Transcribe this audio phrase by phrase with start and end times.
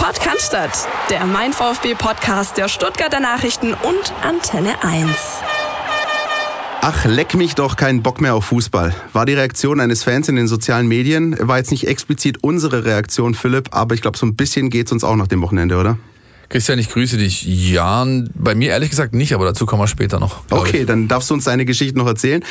[0.00, 0.56] Podcast,
[1.10, 5.10] der Mein VfB Podcast der Stuttgarter Nachrichten und Antenne 1.
[6.80, 8.94] Ach, leck mich doch keinen Bock mehr auf Fußball.
[9.12, 11.36] War die Reaktion eines Fans in den sozialen Medien.
[11.38, 14.92] War jetzt nicht explizit unsere Reaktion, Philipp, aber ich glaube, so ein bisschen geht es
[14.92, 15.98] uns auch nach dem Wochenende, oder?
[16.48, 17.42] Christian, ich grüße dich.
[17.44, 20.44] Ja, bei mir ehrlich gesagt nicht, aber dazu kommen wir später noch.
[20.48, 22.42] Okay, dann darfst du uns deine Geschichte noch erzählen.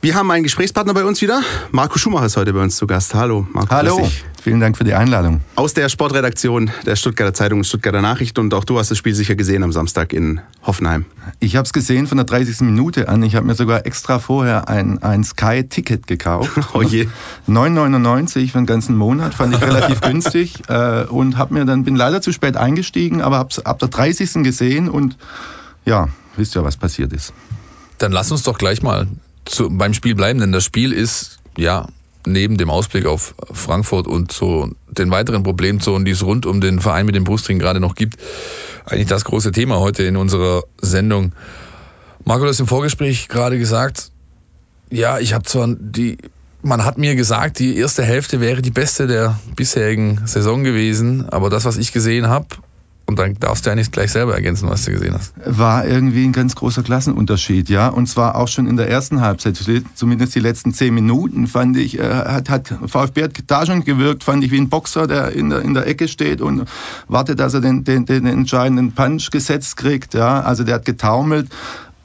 [0.00, 1.42] Wir haben einen Gesprächspartner bei uns wieder.
[1.72, 3.14] Marco Schumacher ist heute bei uns zu Gast.
[3.14, 3.74] Hallo, Marco.
[3.74, 4.08] Hallo,
[4.40, 5.40] vielen Dank für die Einladung.
[5.56, 8.38] Aus der Sportredaktion der Stuttgarter Zeitung und Stuttgarter Nachrichten.
[8.38, 11.04] Und auch du hast das Spiel sicher gesehen am Samstag in Hoffenheim.
[11.40, 12.60] Ich habe es gesehen von der 30.
[12.60, 13.24] Minute an.
[13.24, 16.52] Ich habe mir sogar extra vorher ein, ein Sky-Ticket gekauft.
[16.74, 17.08] oh je.
[17.48, 20.62] 9,99 für den ganzen Monat, fand ich relativ günstig.
[20.68, 23.88] Äh, und habe mir dann, bin leider zu spät eingestiegen, aber habe es ab der
[23.88, 24.44] 30.
[24.44, 25.16] gesehen und
[25.84, 27.32] ja, wisst ja, was passiert ist.
[27.98, 29.08] Dann lass uns doch gleich mal
[29.48, 31.88] zu, beim Spiel bleiben, denn das Spiel ist ja
[32.26, 36.80] neben dem Ausblick auf Frankfurt und so den weiteren Problemzonen, die es rund um den
[36.80, 38.18] Verein mit dem Brustring gerade noch gibt,
[38.84, 41.32] eigentlich das große Thema heute in unserer Sendung.
[42.24, 44.10] Marco, du hast im Vorgespräch gerade gesagt,
[44.90, 46.18] ja, ich habe zwar die,
[46.62, 51.50] man hat mir gesagt, die erste Hälfte wäre die beste der bisherigen Saison gewesen, aber
[51.50, 52.46] das, was ich gesehen habe,
[53.08, 55.32] und dann darfst du ja nicht gleich selber ergänzen, was du gesehen hast.
[55.42, 57.88] War irgendwie ein ganz großer Klassenunterschied, ja.
[57.88, 59.58] Und zwar auch schon in der ersten Halbzeit,
[59.94, 64.24] zumindest die letzten zehn Minuten, fand ich, äh, hat, hat VfB hat da schon gewirkt,
[64.24, 66.66] fand ich wie ein Boxer, der in der, in der Ecke steht und
[67.08, 70.42] wartet, dass er den, den, den entscheidenden Punch gesetzt kriegt, ja.
[70.42, 71.48] Also der hat getaumelt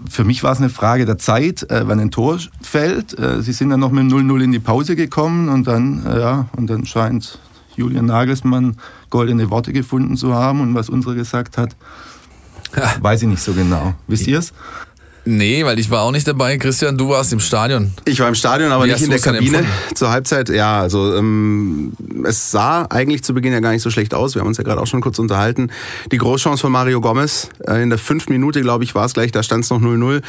[0.09, 3.17] für mich war es eine Frage der Zeit, äh, wann ein Tor fällt.
[3.17, 6.49] Äh, sie sind dann noch mit 0-0 in die Pause gekommen und dann, äh, ja,
[6.57, 7.39] und dann scheint
[7.75, 8.77] Julian Nagelsmann
[9.09, 11.75] goldene Worte gefunden zu haben und was unsere gesagt hat,
[13.01, 13.93] weiß ich nicht so genau.
[14.07, 14.53] Wisst ihr es?
[15.25, 16.57] Nee, weil ich war auch nicht dabei.
[16.57, 17.93] Christian, du warst im Stadion.
[18.03, 19.65] Ich war im Stadion, aber Wie nicht in der Kabine.
[19.95, 21.93] Zur Halbzeit, ja, also ähm,
[22.25, 24.35] es sah eigentlich zu Beginn ja gar nicht so schlecht aus.
[24.35, 25.71] Wir haben uns ja gerade auch schon kurz unterhalten.
[26.11, 29.31] Die Großchance von Mario Gomez äh, in der fünften Minute, glaube ich, war es gleich,
[29.31, 30.21] da stand es noch 0-0.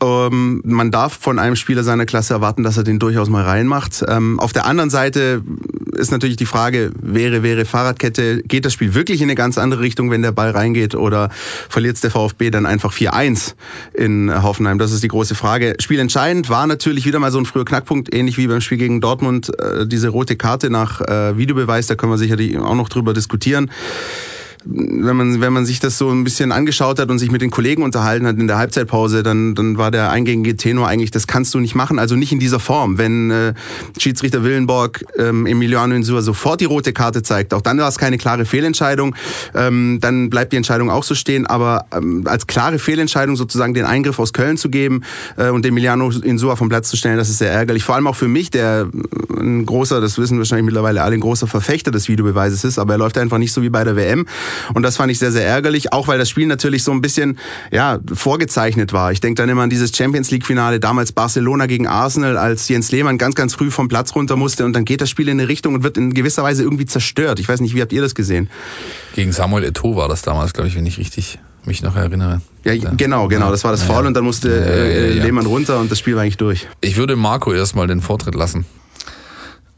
[0.00, 4.04] Ähm, man darf von einem Spieler seiner Klasse erwarten, dass er den durchaus mal reinmacht.
[4.06, 5.42] Ähm, auf der anderen Seite
[5.92, 9.80] ist natürlich die Frage, wäre, wäre Fahrradkette, geht das Spiel wirklich in eine ganz andere
[9.80, 11.30] Richtung, wenn der Ball reingeht oder
[11.68, 13.54] verliert der VfB dann einfach 4-1
[13.94, 14.78] in Hoffenheim?
[14.78, 15.74] Das ist die große Frage.
[15.80, 19.50] Spielentscheidend war natürlich wieder mal so ein früher Knackpunkt, ähnlich wie beim Spiel gegen Dortmund,
[19.58, 23.70] äh, diese rote Karte nach äh, Videobeweis, da können wir sicherlich auch noch drüber diskutieren
[24.64, 27.50] wenn man, wenn man sich das so ein bisschen angeschaut hat und sich mit den
[27.50, 31.54] Kollegen unterhalten hat in der Halbzeitpause, dann, dann war der eingängige Tenor eigentlich, das kannst
[31.54, 32.98] du nicht machen, also nicht in dieser Form.
[32.98, 33.54] Wenn äh,
[33.98, 38.18] Schiedsrichter Willenborg ähm, Emiliano Insua sofort die rote Karte zeigt, auch dann war es keine
[38.18, 39.14] klare Fehlentscheidung,
[39.54, 43.84] ähm, dann bleibt die Entscheidung auch so stehen, aber ähm, als klare Fehlentscheidung sozusagen den
[43.84, 45.02] Eingriff aus Köln zu geben
[45.36, 47.84] äh, und Emiliano Insua vom Platz zu stellen, das ist sehr ärgerlich.
[47.84, 48.88] Vor allem auch für mich, der
[49.38, 52.98] ein großer, das wissen wahrscheinlich mittlerweile alle, ein großer Verfechter des Videobeweises ist, aber er
[52.98, 54.26] läuft einfach nicht so wie bei der WM.
[54.74, 57.38] Und das fand ich sehr, sehr ärgerlich, auch weil das Spiel natürlich so ein bisschen
[57.70, 59.12] ja, vorgezeichnet war.
[59.12, 63.18] Ich denke dann immer an dieses Champions League-Finale, damals Barcelona gegen Arsenal, als Jens Lehmann
[63.18, 65.74] ganz, ganz früh vom Platz runter musste und dann geht das Spiel in eine Richtung
[65.74, 67.40] und wird in gewisser Weise irgendwie zerstört.
[67.40, 68.48] Ich weiß nicht, wie habt ihr das gesehen?
[69.14, 72.40] Gegen Samuel Eto'o war das damals, glaube ich, wenn ich richtig mich noch erinnere.
[72.64, 73.50] Ja, genau, genau.
[73.50, 76.36] Das war das Foul und dann musste äh, Lehmann runter und das Spiel war eigentlich
[76.36, 76.66] durch.
[76.80, 78.64] Ich würde Marco erstmal den Vortritt lassen.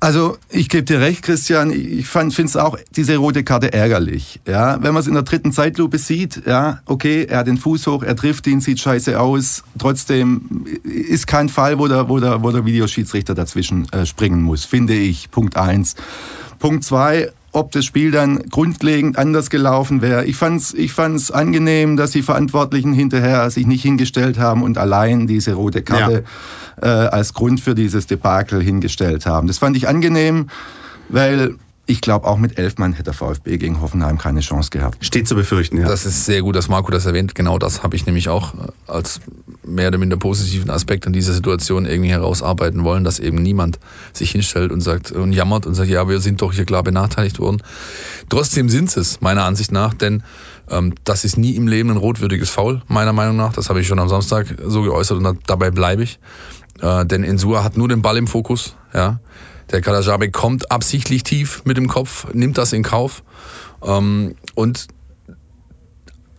[0.03, 1.71] Also ich gebe dir recht, Christian.
[1.71, 4.41] Ich finde es auch diese rote Karte ärgerlich.
[4.47, 7.87] Ja, wenn man es in der dritten Zeitlupe sieht, ja, okay, er hat den Fuß
[7.87, 9.63] hoch, er trifft ihn, sieht scheiße aus.
[9.79, 14.65] Trotzdem ist kein Fall, wo der, wo der, wo der Videoschiedsrichter dazwischen äh, springen muss,
[14.65, 15.31] finde ich.
[15.31, 15.97] Punkt eins.
[16.59, 20.25] Punkt zwei, ob das Spiel dann grundlegend anders gelaufen wäre.
[20.25, 25.27] Ich fand's, ich fand's angenehm, dass die Verantwortlichen hinterher sich nicht hingestellt haben und allein
[25.27, 26.25] diese rote Karte
[26.83, 27.07] ja.
[27.07, 29.49] äh, als Grund für dieses Debakel hingestellt haben.
[29.49, 30.47] Das fand ich angenehm,
[31.09, 31.57] weil
[31.91, 35.05] ich glaube, auch mit elf Mann hätte der VfB gegen Hoffenheim keine Chance gehabt.
[35.05, 35.89] Steht zu befürchten, ja.
[35.89, 37.35] Das ist sehr gut, dass Marco das erwähnt.
[37.35, 39.21] Genau das habe ich nämlich auch äh, als
[39.65, 43.81] mehr oder minder positiven Aspekt an dieser Situation irgendwie herausarbeiten wollen, dass eben niemand
[44.13, 47.41] sich hinstellt und sagt und jammert und sagt, ja, wir sind doch hier klar benachteiligt
[47.41, 47.61] worden.
[48.29, 50.23] Trotzdem sind es, meiner Ansicht nach, denn
[50.71, 53.53] ähm, das ist nie im Leben ein rotwürdiges Foul, meiner Meinung nach.
[53.53, 56.21] Das habe ich schon am Samstag so geäußert und dabei bleibe ich.
[56.81, 59.19] Äh, denn Insua hat nur den Ball im Fokus, ja.
[59.71, 63.23] Der Kalajabe kommt absichtlich tief mit dem Kopf, nimmt das in Kauf.
[63.83, 64.89] Ähm, und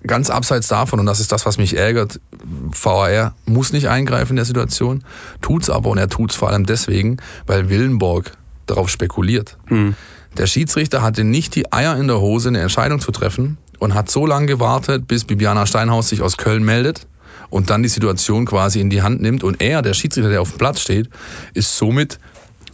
[0.05, 4.37] ganz abseits davon, und das ist das, was mich ärgert, VAR muss nicht eingreifen in
[4.37, 5.03] der Situation,
[5.41, 8.31] tut's aber und er tut's vor allem deswegen, weil Willenborg
[8.65, 9.57] darauf spekuliert.
[9.69, 9.95] Mhm.
[10.37, 14.09] Der Schiedsrichter hatte nicht die Eier in der Hose, eine Entscheidung zu treffen und hat
[14.09, 17.07] so lange gewartet, bis Bibiana Steinhaus sich aus Köln meldet
[17.49, 20.51] und dann die Situation quasi in die Hand nimmt und er, der Schiedsrichter, der auf
[20.51, 21.09] dem Platz steht,
[21.53, 22.17] ist somit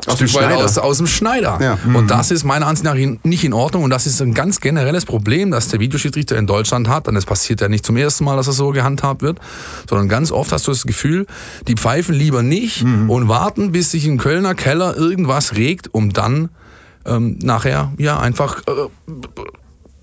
[0.05, 0.57] aus dem Schneider.
[0.57, 1.57] Aus, aus, dem Schneider.
[1.61, 1.77] Ja.
[1.85, 2.07] Und mhm.
[2.07, 5.51] das ist meiner Ansicht nach nicht in Ordnung und das ist ein ganz generelles Problem,
[5.51, 7.07] das der Videoschiedsrichter in Deutschland hat.
[7.07, 9.39] Und es passiert ja nicht zum ersten Mal, dass es so gehandhabt wird,
[9.89, 11.25] sondern ganz oft hast du das Gefühl,
[11.67, 13.09] die pfeifen lieber nicht mhm.
[13.09, 16.49] und warten, bis sich im Kölner Keller irgendwas regt, um dann
[17.05, 18.89] ähm, nachher ja einfach äh,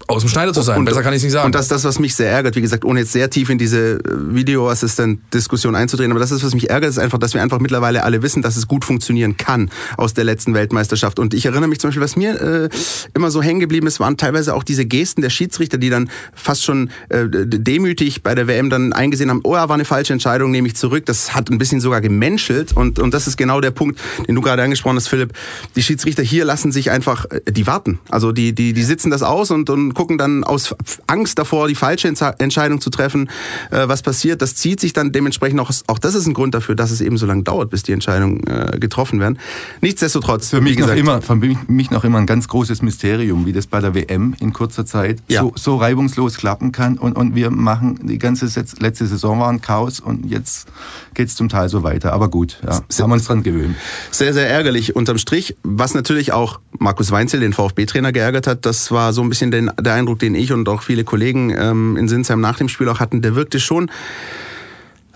[0.07, 0.79] aus dem Schneider zu sein.
[0.79, 1.47] Und, Besser kann ich nicht sagen.
[1.47, 2.57] Und das ist das, was mich sehr ärgert.
[2.57, 6.55] Wie gesagt, ohne jetzt sehr tief in diese äh, Videoassistent-Diskussion einzudrehen, aber das ist, was
[6.55, 9.71] mich ärgert, ist einfach, dass wir einfach mittlerweile alle wissen, dass es gut funktionieren kann
[9.97, 11.19] aus der letzten Weltmeisterschaft.
[11.19, 12.69] Und ich erinnere mich zum Beispiel, was mir äh,
[13.15, 16.65] immer so hängen geblieben ist, waren teilweise auch diese Gesten der Schiedsrichter, die dann fast
[16.65, 20.69] schon äh, demütig bei der WM dann eingesehen haben, oh, war eine falsche Entscheidung, nehme
[20.69, 21.07] ich zurück.
[21.07, 23.99] Das hat ein bisschen sogar gemenschelt und, und das ist genau der Punkt,
[24.29, 25.33] den du gerade angesprochen hast, Philipp.
[25.77, 28.01] Die Schiedsrichter hier lassen sich einfach, äh, die warten.
[28.11, 30.75] Also die, die, die sitzen das aus und, und gucken dann aus
[31.07, 33.31] Angst davor, die falsche Entscheidung zu treffen,
[33.71, 34.43] äh, was passiert.
[34.43, 37.17] Das zieht sich dann dementsprechend auch, auch das ist ein Grund dafür, dass es eben
[37.17, 39.39] so lange dauert, bis die Entscheidungen äh, getroffen werden.
[39.81, 40.51] Nichtsdestotrotz.
[40.51, 43.81] Für mich, noch immer, für mich noch immer ein ganz großes Mysterium, wie das bei
[43.81, 45.43] der WM in kurzer Zeit ja.
[45.43, 46.99] so, so reibungslos klappen kann.
[46.99, 48.47] Und, und wir machen, die ganze
[48.79, 50.69] letzte Saison war ein Chaos und jetzt
[51.15, 52.13] geht es zum Teil so weiter.
[52.13, 53.77] Aber gut, ja, haben wir uns dran gewöhnt.
[54.11, 55.57] Sehr, sehr ärgerlich unterm Strich.
[55.63, 59.71] Was natürlich auch Markus Weinzel, den VfB-Trainer, geärgert hat, das war so ein bisschen den,
[59.85, 63.01] der Eindruck, den ich und auch viele Kollegen ähm, in Sinsheim nach dem Spiel auch
[63.01, 63.91] hatten, der wirkte schon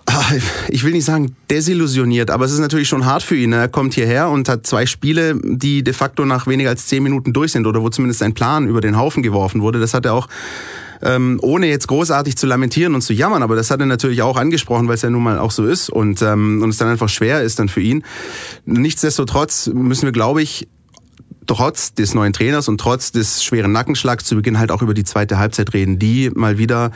[0.08, 0.32] ah,
[0.68, 3.52] ich will nicht sagen desillusioniert, aber es ist natürlich schon hart für ihn.
[3.52, 7.32] Er kommt hierher und hat zwei Spiele, die de facto nach weniger als zehn Minuten
[7.32, 9.80] durch sind oder wo zumindest ein Plan über den Haufen geworfen wurde.
[9.80, 10.28] Das hat er auch
[11.02, 14.36] ähm, ohne jetzt großartig zu lamentieren und zu jammern, aber das hat er natürlich auch
[14.36, 17.08] angesprochen, weil es ja nun mal auch so ist und, ähm, und es dann einfach
[17.08, 18.02] schwer ist dann für ihn.
[18.64, 20.68] Nichtsdestotrotz müssen wir, glaube ich,
[21.48, 25.04] trotz des neuen Trainers und trotz des schweren Nackenschlags zu Beginn halt auch über die
[25.04, 26.92] zweite Halbzeit reden, die mal wieder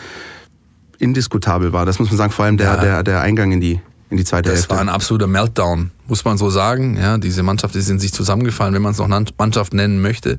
[0.99, 1.85] indiskutabel war.
[1.85, 2.77] Das muss man sagen, vor allem der, ja.
[2.77, 4.69] der, der Eingang in die, in die zweite das Hälfte.
[4.69, 6.97] Das war ein absoluter Meltdown, muss man so sagen.
[6.97, 9.09] Ja, diese Mannschaft ist in sich zusammengefallen, wenn man es noch
[9.39, 10.39] Mannschaft nennen möchte.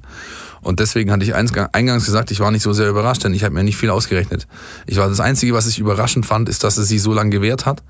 [0.64, 3.54] Und deswegen hatte ich eingangs gesagt, ich war nicht so sehr überrascht, denn ich habe
[3.54, 4.48] mir nicht viel ausgerechnet.
[4.88, 7.66] Ich war das Einzige, was ich überraschend fand, ist, dass es sich so lange gewehrt
[7.66, 7.84] hat,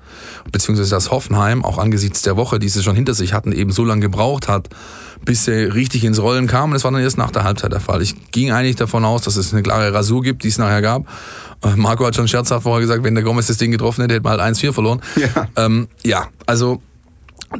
[0.50, 3.84] beziehungsweise dass Hoffenheim, auch angesichts der Woche, die sie schon hinter sich hatten, eben so
[3.84, 4.68] lange gebraucht hat,
[5.24, 6.70] bis sie richtig ins Rollen kam.
[6.70, 8.02] Und das war dann erst nach der Halbzeit der Fall.
[8.02, 11.06] Ich ging eigentlich davon aus, dass es eine klare Rasur gibt, die es nachher gab.
[11.62, 14.24] Äh, Marco hat schon scherzhaft vorher gesagt, wenn der Gomez das Ding getroffen hätte, hätte
[14.24, 15.00] man halt 1-4 verloren.
[15.16, 16.82] Ja, ähm, ja also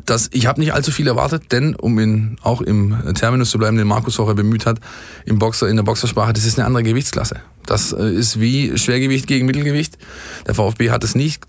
[0.05, 3.76] das, ich habe nicht allzu viel erwartet, denn um in, auch im Terminus zu bleiben,
[3.76, 4.79] den Markus vorher bemüht hat,
[5.25, 7.41] im Boxer, in der Boxersprache, das ist eine andere Gewichtsklasse.
[7.67, 9.99] Das äh, ist wie Schwergewicht gegen Mittelgewicht.
[10.46, 11.44] Der VfB hat es nicht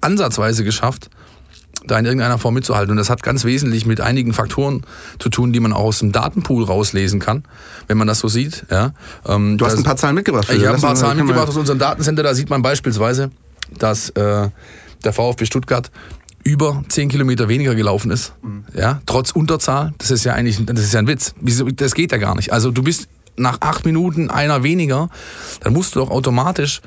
[0.00, 1.10] ansatzweise geschafft,
[1.86, 2.90] da in irgendeiner Form mitzuhalten.
[2.90, 4.82] Und das hat ganz wesentlich mit einigen Faktoren
[5.18, 7.44] zu tun, die man auch aus dem Datenpool rauslesen kann,
[7.86, 8.66] wenn man das so sieht.
[8.70, 8.94] Ja.
[9.26, 10.48] Ähm, du hast ein paar Zahlen mitgebracht.
[10.50, 12.22] Ich habe ein paar Zahlen mitgebracht aus unserem Datencenter.
[12.22, 13.30] Da sieht man beispielsweise,
[13.78, 14.48] dass äh,
[15.04, 15.90] der VfB Stuttgart
[16.46, 18.64] über 10 Kilometer weniger gelaufen ist, mhm.
[18.72, 21.34] ja, trotz Unterzahl, das ist ja eigentlich, das ist ja ein Witz.
[21.74, 22.52] Das geht ja gar nicht.
[22.52, 25.10] Also du bist nach acht Minuten einer weniger,
[25.60, 26.82] dann musst du doch automatisch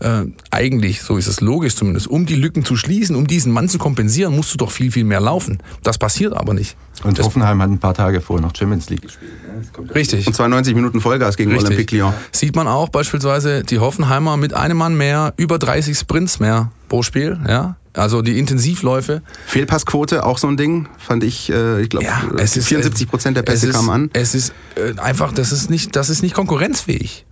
[0.00, 3.68] äh, eigentlich, so ist es logisch zumindest, um die Lücken zu schließen, um diesen Mann
[3.68, 5.62] zu kompensieren, musst du doch viel, viel mehr laufen.
[5.82, 6.74] Das passiert aber nicht.
[7.04, 9.32] Und das Hoffenheim hat ein paar Tage vorher noch Champions League gespielt.
[9.46, 9.94] Ne?
[9.94, 10.26] Richtig.
[10.26, 11.68] Und zwar 90 Minuten Vollgas gegen Richtig.
[11.68, 12.14] Olympique Lyon.
[12.32, 17.02] Sieht man auch beispielsweise die Hoffenheimer mit einem Mann mehr, über 30 Sprints mehr pro
[17.02, 17.76] Spiel, ja.
[17.94, 19.22] Also die Intensivläufe.
[19.46, 23.70] Fehlpassquote, auch so ein Ding, fand ich, äh, ich glaube, ja, 74 Prozent der Pässe
[23.70, 24.10] kamen an.
[24.12, 27.24] Es ist äh, einfach, das ist nicht, das ist nicht konkurrenzfähig.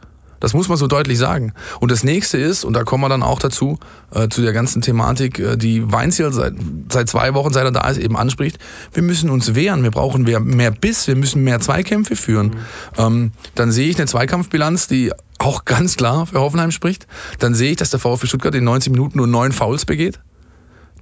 [0.42, 1.52] Das muss man so deutlich sagen.
[1.78, 3.78] Und das nächste ist, und da kommen wir dann auch dazu,
[4.12, 6.54] äh, zu der ganzen Thematik, äh, die Weinziel seit,
[6.90, 8.58] seit zwei Wochen, seit er da ist, eben anspricht.
[8.92, 9.84] Wir müssen uns wehren.
[9.84, 11.06] Wir brauchen mehr, mehr Biss.
[11.06, 12.48] Wir müssen mehr Zweikämpfe führen.
[12.48, 12.54] Mhm.
[12.98, 17.06] Ähm, dann sehe ich eine Zweikampfbilanz, die auch ganz klar für Hoffenheim spricht.
[17.38, 20.18] Dann sehe ich, dass der VfB Stuttgart in 90 Minuten nur neun Fouls begeht.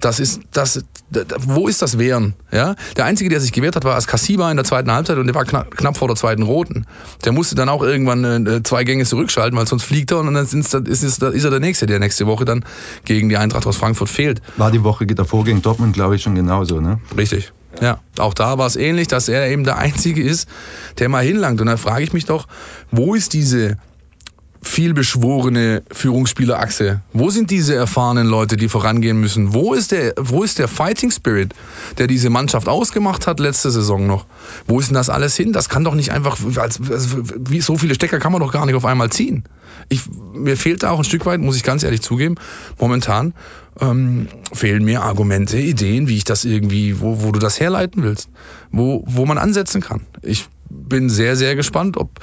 [0.00, 0.84] Das ist, das,
[1.38, 2.34] wo ist das Wehren?
[2.50, 2.74] Ja?
[2.96, 5.44] Der Einzige, der sich gewehrt hat, war Askasiba in der zweiten Halbzeit und der war
[5.44, 6.86] knapp, knapp vor der zweiten Roten.
[7.24, 10.36] Der musste dann auch irgendwann äh, zwei Gänge zurückschalten, weil sonst fliegt er und dann
[10.36, 12.64] ist, ist, ist, ist er der Nächste, der nächste Woche dann
[13.04, 14.40] gegen die Eintracht aus Frankfurt fehlt.
[14.56, 17.00] War die Woche davor gegen Dortmund, glaube ich, schon genauso, ne?
[17.16, 17.52] Richtig.
[17.80, 20.48] Ja, auch da war es ähnlich, dass er eben der Einzige ist,
[20.98, 21.60] der mal hinlangt.
[21.60, 22.46] Und da frage ich mich doch,
[22.90, 23.76] wo ist diese
[24.62, 27.00] vielbeschworene Führungsspielerachse?
[27.12, 29.54] Wo sind diese erfahrenen Leute, die vorangehen müssen?
[29.54, 31.54] Wo ist der, wo ist der Fighting Spirit,
[31.98, 34.26] der diese Mannschaft ausgemacht hat letzte Saison noch?
[34.66, 35.52] Wo ist denn das alles hin?
[35.52, 38.74] Das kann doch nicht einfach, als, wie so viele Stecker kann man doch gar nicht
[38.74, 39.44] auf einmal ziehen.
[39.88, 40.02] Ich,
[40.34, 42.34] mir fehlt da auch ein Stück weit, muss ich ganz ehrlich zugeben,
[42.78, 43.34] momentan
[43.80, 48.28] ähm, fehlen mir Argumente, Ideen, wie ich das irgendwie, wo, wo du das herleiten willst,
[48.70, 50.02] wo, wo man ansetzen kann.
[50.22, 52.20] Ich bin sehr, sehr gespannt, ob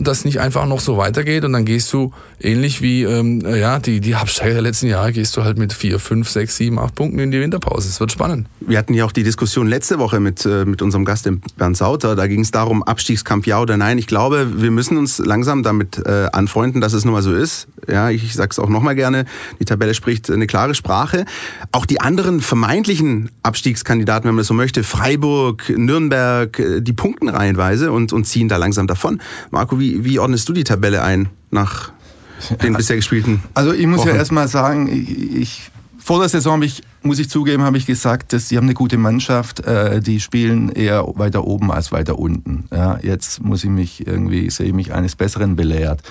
[0.00, 4.00] das nicht einfach noch so weitergeht und dann gehst du ähnlich wie ähm, ja die
[4.00, 7.18] die Absteiger der letzten Jahre gehst du halt mit vier, fünf, sechs, sieben, acht Punkten
[7.18, 7.88] in die Winterpause.
[7.88, 8.46] Es wird spannend.
[8.60, 11.76] Wir hatten ja auch die Diskussion letzte Woche mit äh, mit unserem Gast dem Bernd
[11.76, 12.14] Sauter.
[12.14, 13.98] Da ging es darum Abstiegskampf ja oder nein.
[13.98, 17.66] Ich glaube, wir müssen uns langsam damit äh, anfreunden, dass es nun mal so ist.
[17.88, 19.24] Ja, ich, ich sage es auch noch mal gerne.
[19.60, 21.24] Die Tabelle spricht eine klare Sprache.
[21.72, 27.28] Auch die anderen vermeintlichen Abstiegskandidaten, wenn man das so möchte, Freiburg, Nürnberg, äh, die punkten
[27.28, 29.20] reihenweise und und ziehen da langsam davon.
[29.64, 31.90] Marco, wie, wie ordnest du die Tabelle ein nach
[32.62, 33.42] den bisher gespielten?
[33.54, 34.08] Also ich muss Wochen?
[34.08, 38.34] ja erstmal sagen, ich, ich vor der Saison ich, muss ich zugeben, habe ich gesagt,
[38.34, 42.66] dass sie haben eine gute Mannschaft, äh, die spielen eher weiter oben als weiter unten.
[42.70, 46.02] Ja, jetzt muss ich mich irgendwie, sehe ich mich eines Besseren belehrt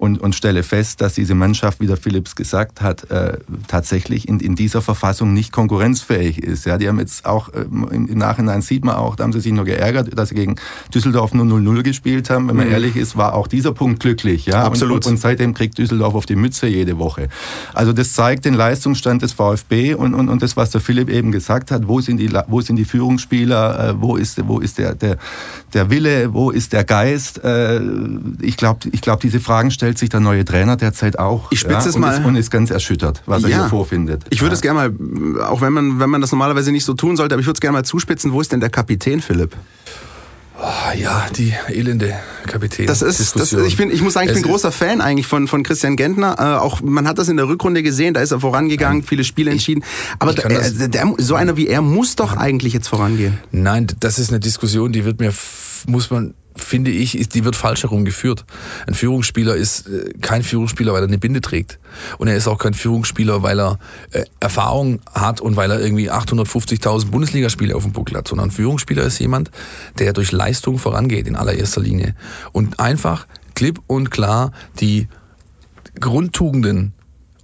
[0.00, 3.36] und, und stelle fest, dass diese Mannschaft, wie der Philips gesagt hat, äh,
[3.68, 6.64] tatsächlich in, in dieser Verfassung nicht konkurrenzfähig ist.
[6.64, 9.40] Ja, die haben jetzt auch, äh, im, im Nachhinein sieht man auch, da haben sie
[9.40, 10.56] sich nur geärgert, dass sie gegen
[10.94, 12.48] Düsseldorf nur 0-0 gespielt haben.
[12.48, 12.72] Wenn man Mhm.
[12.72, 14.46] ehrlich ist, war auch dieser Punkt glücklich.
[14.46, 15.04] Ja, Absolut.
[15.04, 17.28] Und, und seitdem kriegt Düsseldorf auf die Mütze jede Woche.
[17.74, 21.30] Also das zeigt den Leistungsstand des VfB und, und, und das, was der Philipp eben
[21.30, 24.94] gesagt hat, wo sind die, wo sind die Führungsspieler, äh, wo ist, wo ist der,
[24.94, 25.18] der,
[25.74, 27.44] der Wille, wo ist der Geist?
[27.44, 27.82] Äh,
[28.40, 31.50] ich glaube, ich glaub, diese Fragen stellt sich der neue Trainer derzeit auch.
[31.50, 33.56] Ich spitze es und mal- Ist, und ist ganz erschüttert, was er Ja.
[33.62, 34.22] hier vorfindet.
[34.30, 34.54] Ich würde ja.
[34.54, 37.40] es gerne mal, auch wenn man, wenn man das normalerweise nicht so tun sollte, aber
[37.40, 38.32] ich würde es gerne mal zuspitzen.
[38.32, 39.56] Wo ist denn der Kapitän, Philipp?
[40.62, 42.14] Ah, ja, die elende
[42.46, 42.86] Kapitän.
[42.86, 45.48] Das ist, das, ich bin, ich muss sagen, ich Es bin großer Fan eigentlich von,
[45.48, 46.36] von Christian Gentner.
[46.38, 49.50] Äh, auch, man hat das in der Rückrunde gesehen, da ist er vorangegangen, viele Spiele
[49.50, 49.82] entschieden.
[50.20, 53.38] Aber ich der, das- der, so einer wie er muss doch eigentlich jetzt vorangehen.
[53.50, 55.32] Nein, das ist eine Diskussion, die wird mir,
[55.86, 58.44] muss man, finde ich, ist, die wird falsch herumgeführt.
[58.86, 61.78] Ein Führungsspieler ist äh, kein Führungsspieler, weil er eine Binde trägt.
[62.18, 63.78] Und er ist auch kein Führungsspieler, weil er
[64.12, 68.52] äh, Erfahrung hat und weil er irgendwie 850.000 Bundesligaspiele auf dem Buckel hat, sondern ein
[68.52, 69.50] Führungsspieler ist jemand,
[69.98, 72.14] der durch Leistung vorangeht in allererster Linie.
[72.52, 75.08] Und einfach klipp und klar die
[75.98, 76.92] Grundtugenden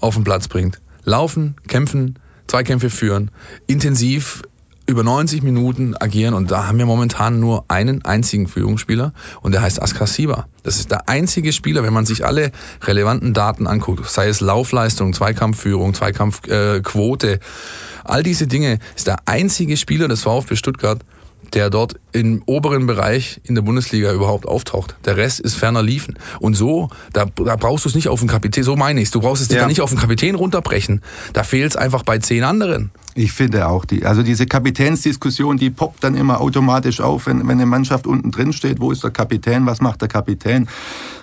[0.01, 0.81] auf den Platz bringt.
[1.05, 3.31] Laufen, kämpfen, Zweikämpfe führen,
[3.67, 4.43] intensiv
[4.87, 9.13] über 90 Minuten agieren und da haben wir momentan nur einen einzigen Führungsspieler
[9.43, 10.47] und der heißt Askar Siba.
[10.63, 12.53] Das ist der einzige Spieler, wenn man sich alle
[12.83, 17.39] relevanten Daten anguckt, sei es Laufleistung, Zweikampfführung, Zweikampfquote, äh,
[18.05, 21.01] all diese Dinge, ist der einzige Spieler des VfB Stuttgart,
[21.55, 24.97] der dort im oberen Bereich in der Bundesliga überhaupt auftaucht.
[25.05, 26.19] Der Rest ist ferner liefen.
[26.41, 29.21] Und so, da, da brauchst du es nicht auf den Kapitän, so meine ich Du
[29.21, 29.61] brauchst es Ja.
[29.61, 31.03] da nicht auf den Kapitän runterbrechen.
[31.33, 32.91] Da fehlt es einfach bei zehn anderen.
[33.15, 37.53] Ich finde auch, die, also diese Kapitänsdiskussion, die poppt dann immer automatisch auf, wenn, wenn
[37.53, 38.81] eine Mannschaft unten drin steht.
[38.81, 39.65] Wo ist der Kapitän?
[39.65, 40.69] Was macht der Kapitän?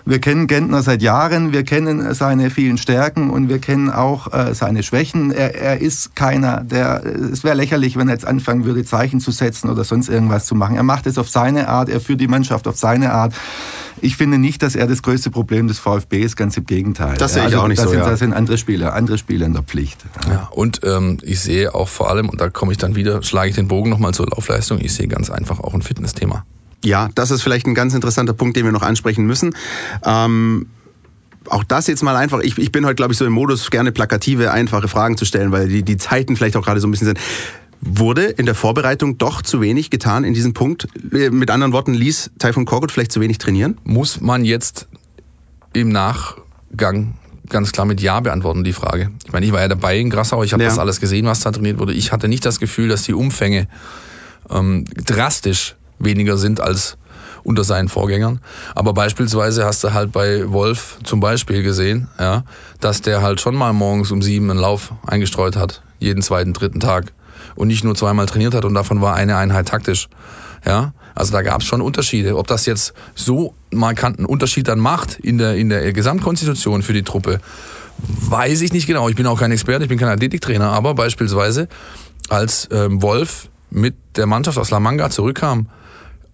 [0.06, 4.54] Wir kennen Gentner seit Jahren, wir kennen seine vielen Stärken und wir kennen auch äh,
[4.54, 5.32] seine Schwächen.
[5.32, 9.32] Er, er ist keiner, der, es wäre lächerlich, wenn er jetzt anfangen würde, Zeichen zu
[9.32, 10.76] setzen oder sonst irgendwas zu machen.
[10.76, 13.34] Er macht es auf seine Art, er führt die Mannschaft auf seine Art.
[14.02, 17.18] Ich finde nicht, dass er das größte Problem des VfB ist, ganz im Gegenteil.
[17.18, 18.06] Das sehe ich also, auch nicht da so, Sind, ja.
[18.06, 20.06] Da sind andere Spieler, andere Spieler in der Pflicht.
[20.30, 23.50] Ja, und ähm, ich sehe auch vor allem, und da komme ich dann wieder, schlage
[23.50, 26.46] ich den Bogen nochmal zur Laufleistung, ich sehe ganz einfach auch ein Fitnessthema.
[26.84, 29.56] Ja, das ist vielleicht ein ganz interessanter Punkt, den wir noch ansprechen müssen.
[30.06, 30.68] Ähm,
[31.50, 33.92] auch das jetzt mal einfach, ich, ich bin heute, glaube ich, so im Modus, gerne
[33.92, 37.08] plakative, einfache Fragen zu stellen, weil die, die Zeiten vielleicht auch gerade so ein bisschen
[37.08, 37.20] sind.
[37.86, 40.88] Wurde in der Vorbereitung doch zu wenig getan in diesem Punkt?
[41.12, 43.78] Äh, Mit anderen Worten, ließ Taifun Korkut vielleicht zu wenig trainieren?
[43.84, 44.88] Muss man jetzt
[45.74, 47.16] im Nachgang
[47.50, 49.12] ganz klar mit Ja beantworten, die Frage.
[49.26, 50.70] Ich meine, ich war ja dabei in Grassau, ich habe Ja.
[50.70, 51.94] das alles gesehen, was da trainiert wurde.
[51.94, 53.68] Ich hatte nicht das Gefühl, dass die Umfänge
[54.50, 56.98] ähm, drastisch weniger sind als
[57.44, 58.40] unter seinen Vorgängern.
[58.76, 62.46] Aber beispielsweise hast du halt bei Wolf zum Beispiel gesehen, ja,
[62.80, 66.80] dass der halt schon mal morgens um sieben einen Lauf eingestreut hat, jeden zweiten, dritten
[66.80, 67.12] Tag.
[67.56, 70.10] Und nicht nur zweimal trainiert hat und davon war eine Einheit taktisch.
[70.66, 72.38] Ja, also da gab es schon Unterschiede.
[72.38, 77.04] Ob das jetzt so markanten Unterschied dann macht in der, in der Gesamtkonstitution für die
[77.04, 77.40] Truppe,
[77.98, 79.10] weiß ich nicht genau.
[79.10, 81.68] Ich bin auch kein Experte, ich bin kein Athletiktrainer, aber beispielsweise
[82.30, 85.68] als ähm, Wolf mit der Mannschaft aus La Manga zurückkam,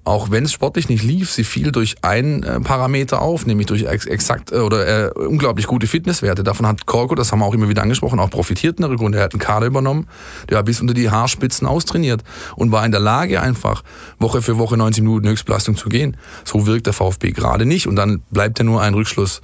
[0.06, 3.84] auch wenn es sportlich nicht lief, sie fiel durch einen äh, Parameter auf, nämlich durch
[3.84, 6.44] ex exakt äh, oder äh, unglaublich gute Fitnesswerte.
[6.44, 9.18] Davon hat Korko, das haben wir auch immer wieder angesprochen, auch profitiert in der Rückrunde.
[9.18, 10.08] Er hat einen Kader übernommen,
[10.50, 12.24] der war bis unter die Haarspitzen austrainiert
[12.56, 13.84] und war in der Lage, einfach
[14.20, 16.18] Woche für Woche 90 Minuten Höchstbelastung zu gehen.
[16.46, 19.41] So wirkt der VfB gerade nicht und dann bleibt ja nur ein Rückschluss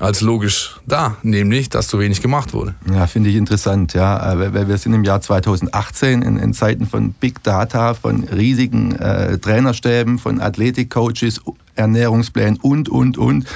[0.00, 2.74] als logisch da, nämlich, dass zu wenig gemacht wurde.
[2.92, 4.32] Ja, finde ich interessant, ja.
[4.32, 8.94] Äh, Weil wir sind im Jahr 2018 in, in Zeiten von Big Data, von riesigen
[8.96, 11.40] äh, Trainerstäben, von Athletikcoaches,
[11.74, 13.46] Ernährungsplänen und, und, und.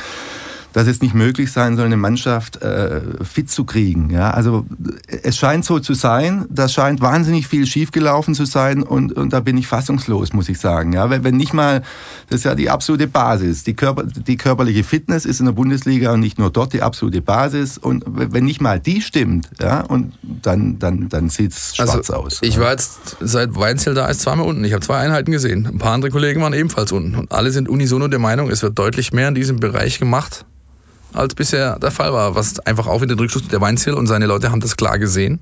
[0.72, 4.10] Dass es nicht möglich sein soll, eine Mannschaft äh, fit zu kriegen.
[4.10, 4.66] Ja, also
[5.06, 9.40] es scheint so zu sein, da scheint wahnsinnig viel schiefgelaufen zu sein und, und da
[9.40, 10.92] bin ich fassungslos, muss ich sagen.
[10.92, 11.82] Ja, wenn, wenn nicht mal,
[12.28, 16.12] das ist ja die absolute Basis, die, Körper, die körperliche Fitness ist in der Bundesliga
[16.12, 20.14] und nicht nur dort die absolute Basis und wenn nicht mal die stimmt, ja, und
[20.22, 22.38] dann, dann, dann sieht's schwarz also, aus.
[22.42, 24.64] Ich war jetzt seit Weinzel da ist zweimal unten.
[24.64, 25.66] Ich habe zwei Einheiten gesehen.
[25.66, 28.78] Ein paar andere Kollegen waren ebenfalls unten und alle sind unisono der Meinung, es wird
[28.78, 30.44] deutlich mehr in diesem Bereich gemacht
[31.12, 34.50] als bisher der Fall war, was einfach auch wieder Rückschluss der Weinziel und seine Leute
[34.50, 35.40] haben das klar gesehen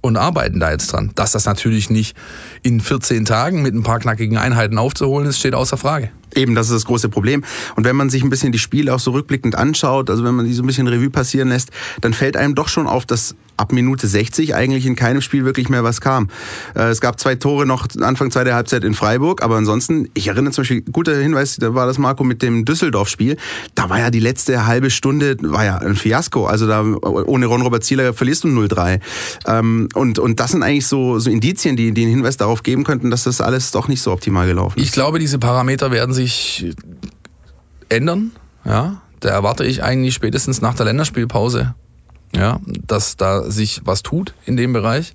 [0.00, 1.12] und arbeiten da jetzt dran.
[1.14, 2.16] Dass das natürlich nicht
[2.62, 6.10] in 14 Tagen mit ein paar knackigen Einheiten aufzuholen ist, steht außer Frage.
[6.34, 7.42] Eben, das ist das große Problem.
[7.76, 10.46] Und wenn man sich ein bisschen die Spiele auch so rückblickend anschaut, also wenn man
[10.46, 13.72] die so ein bisschen Revue passieren lässt, dann fällt einem doch schon auf, dass ab
[13.72, 16.28] Minute 60 eigentlich in keinem Spiel wirklich mehr was kam.
[16.74, 20.52] Äh, es gab zwei Tore noch Anfang zweiter Halbzeit in Freiburg, aber ansonsten, ich erinnere
[20.52, 23.36] zum Beispiel, guter Hinweis, da war das Marco mit dem Düsseldorf-Spiel,
[23.74, 26.46] da war ja die letzte halbe Stunde, war ja ein Fiasko.
[26.46, 29.00] Also da ohne Ron-Robert Zieler verlierst du 0-3.
[29.46, 32.84] Ähm, und, und das sind eigentlich so, so Indizien, die, die einen Hinweis darauf geben
[32.84, 34.84] könnten, dass das alles doch nicht so optimal gelaufen ist.
[34.84, 36.74] Ich glaube, diese Parameter werden sich
[37.88, 38.32] ändern.
[38.64, 41.74] Ja, da erwarte ich eigentlich spätestens nach der Länderspielpause,
[42.34, 45.14] ja, dass da sich was tut in dem Bereich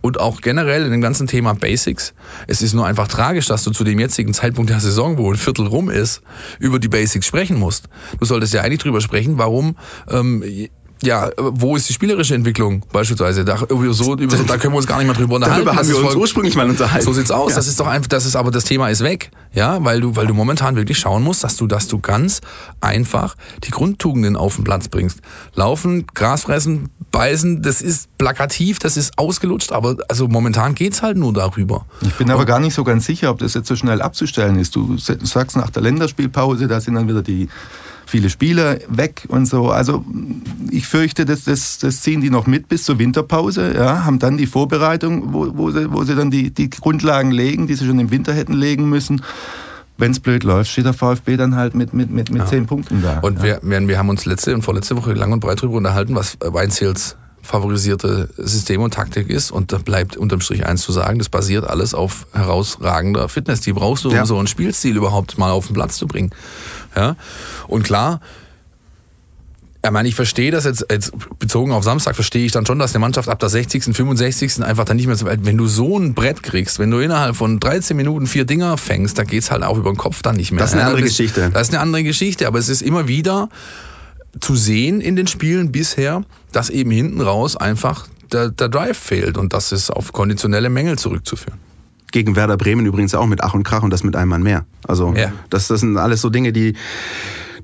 [0.00, 2.14] und auch generell in dem ganzen Thema Basics.
[2.46, 5.36] Es ist nur einfach tragisch, dass du zu dem jetzigen Zeitpunkt der Saison, wo ein
[5.38, 6.22] Viertel rum ist,
[6.58, 7.88] über die Basics sprechen musst.
[8.18, 9.76] Du solltest ja eigentlich drüber sprechen, warum
[10.08, 10.68] ähm,
[11.04, 13.44] ja, wo ist die spielerische Entwicklung beispielsweise?
[13.44, 15.64] Da, über so, über so, da können wir uns gar nicht mehr drüber unterhalten.
[15.64, 17.04] Darüber haben wir uns voll, ursprünglich mal unterhalten.
[17.04, 17.50] So sieht's aus.
[17.50, 17.56] Ja.
[17.56, 20.26] Das ist doch einfach, das ist aber das Thema ist weg, ja, weil du, weil
[20.26, 22.40] du momentan wirklich schauen musst, dass du, dass du ganz
[22.80, 25.20] einfach die Grundtugenden auf den Platz bringst.
[25.54, 31.16] Laufen, Gras fressen, beißen, das ist plakativ, das ist ausgelutscht, aber also momentan geht's halt
[31.16, 31.86] nur darüber.
[32.00, 34.74] Ich bin aber gar nicht so ganz sicher, ob das jetzt so schnell abzustellen ist.
[34.74, 37.48] Du sagst nach der Länderspielpause, da sind dann wieder die
[38.06, 39.70] viele Spieler weg und so.
[39.70, 40.04] Also
[40.70, 44.36] ich fürchte, das, das, das ziehen die noch mit bis zur Winterpause, ja, haben dann
[44.36, 47.98] die Vorbereitung, wo, wo, sie, wo sie dann die, die Grundlagen legen, die sie schon
[47.98, 49.22] im Winter hätten legen müssen
[49.96, 52.46] wenn es blöd läuft, steht der VfB dann halt mit, mit, mit, mit ja.
[52.46, 53.20] zehn Punkten da.
[53.20, 53.58] Und ja.
[53.62, 57.16] wir, wir haben uns letzte und vorletzte Woche lang und breit darüber unterhalten, was Weinzels
[57.44, 59.50] favorisierte System und Taktik ist.
[59.50, 63.60] Und da bleibt unterm Strich eins zu sagen, das basiert alles auf herausragender Fitness.
[63.60, 64.26] Die brauchst du, um ja.
[64.26, 66.30] so einen Spielstil überhaupt mal auf den Platz zu bringen.
[66.96, 67.16] Ja?
[67.68, 68.20] Und klar,
[69.84, 72.94] ich meine, ich verstehe das jetzt, jetzt bezogen auf Samstag, verstehe ich dann schon, dass
[72.94, 74.64] eine Mannschaft ab der 60., 65.
[74.64, 77.36] einfach dann nicht mehr so weit, wenn du so ein Brett kriegst, wenn du innerhalb
[77.36, 80.52] von 13 Minuten vier Dinger fängst, da geht's halt auch über den Kopf dann nicht
[80.52, 80.60] mehr.
[80.60, 81.50] Das ist eine andere Geschichte.
[81.52, 83.50] Das ist eine andere Geschichte, aber es ist immer wieder
[84.40, 89.38] zu sehen in den Spielen bisher, dass eben hinten raus einfach der, der Drive fehlt
[89.38, 91.58] und das ist auf konditionelle Mängel zurückzuführen
[92.14, 94.64] gegen Werder Bremen übrigens auch mit Ach und Krach und das mit einem Mann mehr.
[94.86, 95.32] Also ja.
[95.50, 96.74] das, das sind alles so Dinge, die,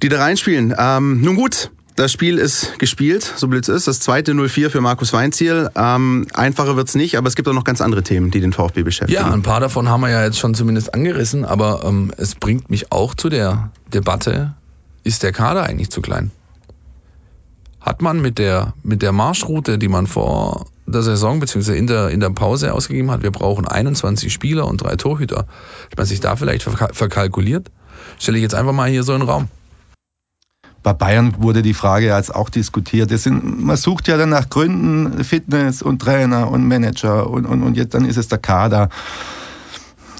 [0.02, 0.74] die da reinspielen.
[0.76, 3.86] Ähm, nun gut, das Spiel ist gespielt, so blöd es ist.
[3.86, 5.70] Das zweite 0-4 für Markus Weinziel.
[5.76, 8.82] Ähm, einfacher wird's nicht, aber es gibt auch noch ganz andere Themen, die den VfB
[8.82, 9.20] beschäftigen.
[9.20, 12.70] Ja, ein paar davon haben wir ja jetzt schon zumindest angerissen, aber ähm, es bringt
[12.70, 14.54] mich auch zu der Debatte,
[15.04, 16.32] ist der Kader eigentlich zu klein?
[17.80, 21.76] Hat man mit der, mit der Marschroute, die man vor der Saison bzw.
[21.78, 25.46] In der, in der Pause ausgegeben hat, wir brauchen 21 Spieler und drei Torhüter,
[25.90, 27.70] hat man sich da vielleicht verkalkuliert?
[28.18, 29.48] Stelle ich jetzt einfach mal hier so in den Raum.
[30.82, 33.10] Bei Bayern wurde die Frage jetzt auch diskutiert.
[33.10, 37.76] Sind, man sucht ja dann nach Gründen, Fitness und Trainer und Manager und, und, und
[37.76, 38.88] jetzt dann ist es der Kader.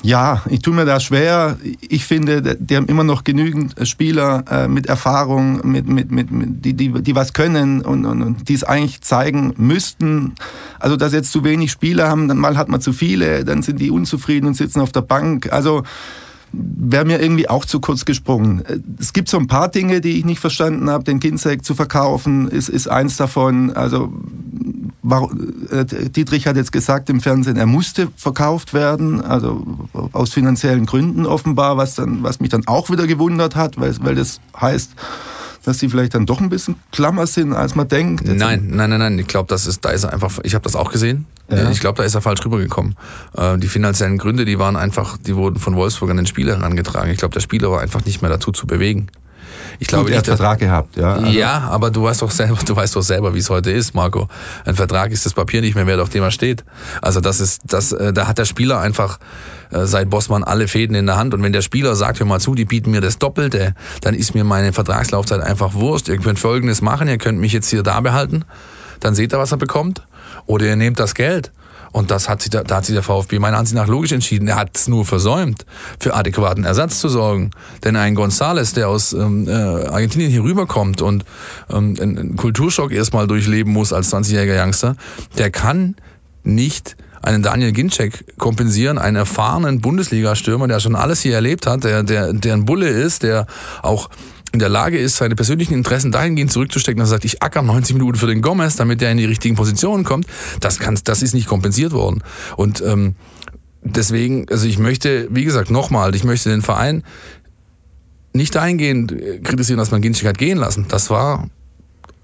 [0.03, 1.59] Ja, ich tue mir da schwer.
[1.81, 6.65] Ich finde, die haben immer noch genügend Spieler äh, mit Erfahrung, mit, mit, mit, mit,
[6.65, 10.35] die, die, die was können und, und, und die es eigentlich zeigen müssten.
[10.79, 13.79] Also, dass jetzt zu wenig Spieler haben, dann mal hat man zu viele, dann sind
[13.79, 15.53] die unzufrieden und sitzen auf der Bank.
[15.53, 15.83] Also,
[16.53, 18.63] wäre mir irgendwie auch zu kurz gesprungen.
[18.99, 21.05] Es gibt so ein paar Dinge, die ich nicht verstanden habe.
[21.05, 23.73] Den Ginzek zu verkaufen ist, ist eins davon.
[23.73, 24.13] Also
[25.71, 31.27] äh, Dietrich hat jetzt gesagt im Fernsehen, er musste verkauft werden, also aus finanziellen Gründen
[31.27, 34.93] offenbar, was, dann, was mich dann auch wieder gewundert hat, weil, weil das heißt,
[35.65, 38.27] dass sie vielleicht dann doch ein bisschen klammer sind, als man denkt.
[38.27, 39.19] Nein, nein, nein, nein.
[39.19, 40.39] Ich glaube, das ist, da ist er einfach.
[40.43, 41.27] Ich habe das auch gesehen.
[41.51, 41.71] Ja.
[41.71, 42.97] Ich glaube, da ist er falsch rübergekommen.
[43.37, 47.11] Äh, die finanziellen Gründe, die waren einfach, die wurden von Wolfsburg an den Spieler herangetragen.
[47.11, 49.09] Ich glaube, der Spieler war einfach nicht mehr dazu zu bewegen.
[49.79, 51.15] Ich glaube Gut, er hat Vertrag gehabt, ja.
[51.15, 53.95] Also ja, aber du weißt doch selber, du weißt doch selber, wie es heute ist,
[53.95, 54.29] Marco.
[54.65, 56.65] Ein Vertrag ist das Papier nicht mehr wert, auf dem er steht.
[57.03, 59.19] Also das ist, das, äh, da hat der Spieler einfach
[59.71, 61.35] äh, seit Bossmann alle Fäden in der Hand.
[61.35, 64.35] Und wenn der Spieler sagt, hör mal zu, die bieten mir das Doppelte, dann ist
[64.35, 66.09] mir meine Vertragslaufzeit einfach Wurst.
[66.09, 68.45] Ihr könnt Folgendes machen, ihr könnt mich jetzt hier da behalten,
[69.01, 70.03] dann seht ihr, was er bekommt.
[70.47, 71.53] Oder ihr nehmt das Geld
[71.93, 74.47] Und das hat sich, da, hat sich der VfB meiner Ansicht nach logisch entschieden.
[74.49, 75.67] Er hat es nur versäumt,
[75.99, 77.51] für adäquaten Ersatz zu sorgen.
[77.85, 81.25] Denn ein Gonzales, der aus ähm, äh, Argentinien hier rüberkommt und
[81.69, 84.97] ähm, einen Kulturschock erstmal durchleben muss als 20-jähriger Youngster,
[85.37, 85.97] der kann
[86.43, 92.03] nicht einen Daniel Ginczek kompensieren, einen erfahrenen Bundesliga-Stürmer, der schon alles hier erlebt hat, der,
[92.03, 93.47] der, der ein Bulle ist, der
[93.83, 94.09] auch
[94.53, 97.95] in der Lage ist, seine persönlichen Interessen dahingehend zurückzustecken, dass er sagt, ich acker 90
[97.95, 100.27] Minuten für den Gomez, damit er in die richtigen Positionen kommt,
[100.61, 102.23] das, kann, das ist nicht kompensiert worden.
[102.57, 103.15] Und ähm,
[103.83, 107.05] deswegen, also ich möchte, wie gesagt, nochmal, ich möchte den Verein
[108.33, 110.87] nicht dahingehend kritisieren, dass man Ginczek hat gehen lassen.
[110.89, 111.49] Das war,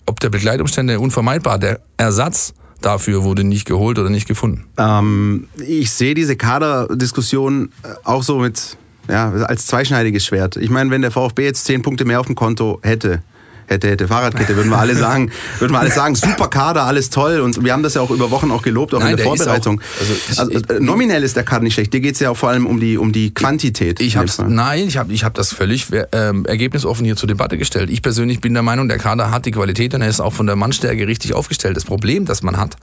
[0.06, 1.58] ob der Begleitumstände unvermeidbar.
[1.58, 4.66] Der Ersatz dafür wurde nicht geholt oder nicht gefunden.
[4.78, 7.70] Ähm, ich sehe diese Kaderdiskussion
[8.04, 8.76] auch so mit
[9.08, 10.56] ja, als zweischneidiges Schwert.
[10.56, 13.22] Ich meine, wenn der VfB jetzt zehn Punkte mehr auf dem Konto hätte,
[13.66, 17.40] hätte, hätte Fahrradkette, würden wir alle sagen, würden wir alle sagen, super Kader, alles toll.
[17.40, 19.36] Und wir haben das ja auch über Wochen auch gelobt, auch Nein, in der, der
[19.36, 19.80] Vorbereitung.
[19.80, 21.92] Auch, also, ich, also ich, nominell ist der Kader nicht schlecht.
[21.92, 24.00] Dir geht es ja auch vor allem um die, um die Quantität.
[24.00, 27.90] Ich hab's, nein, ich habe ich hab das völlig ähm, ergebnisoffen hier zur Debatte gestellt.
[27.90, 30.46] Ich persönlich bin der Meinung, der Kader hat die Qualität und er ist auch von
[30.46, 31.76] der Mannstärke richtig aufgestellt.
[31.76, 32.76] Das Problem, das man hat,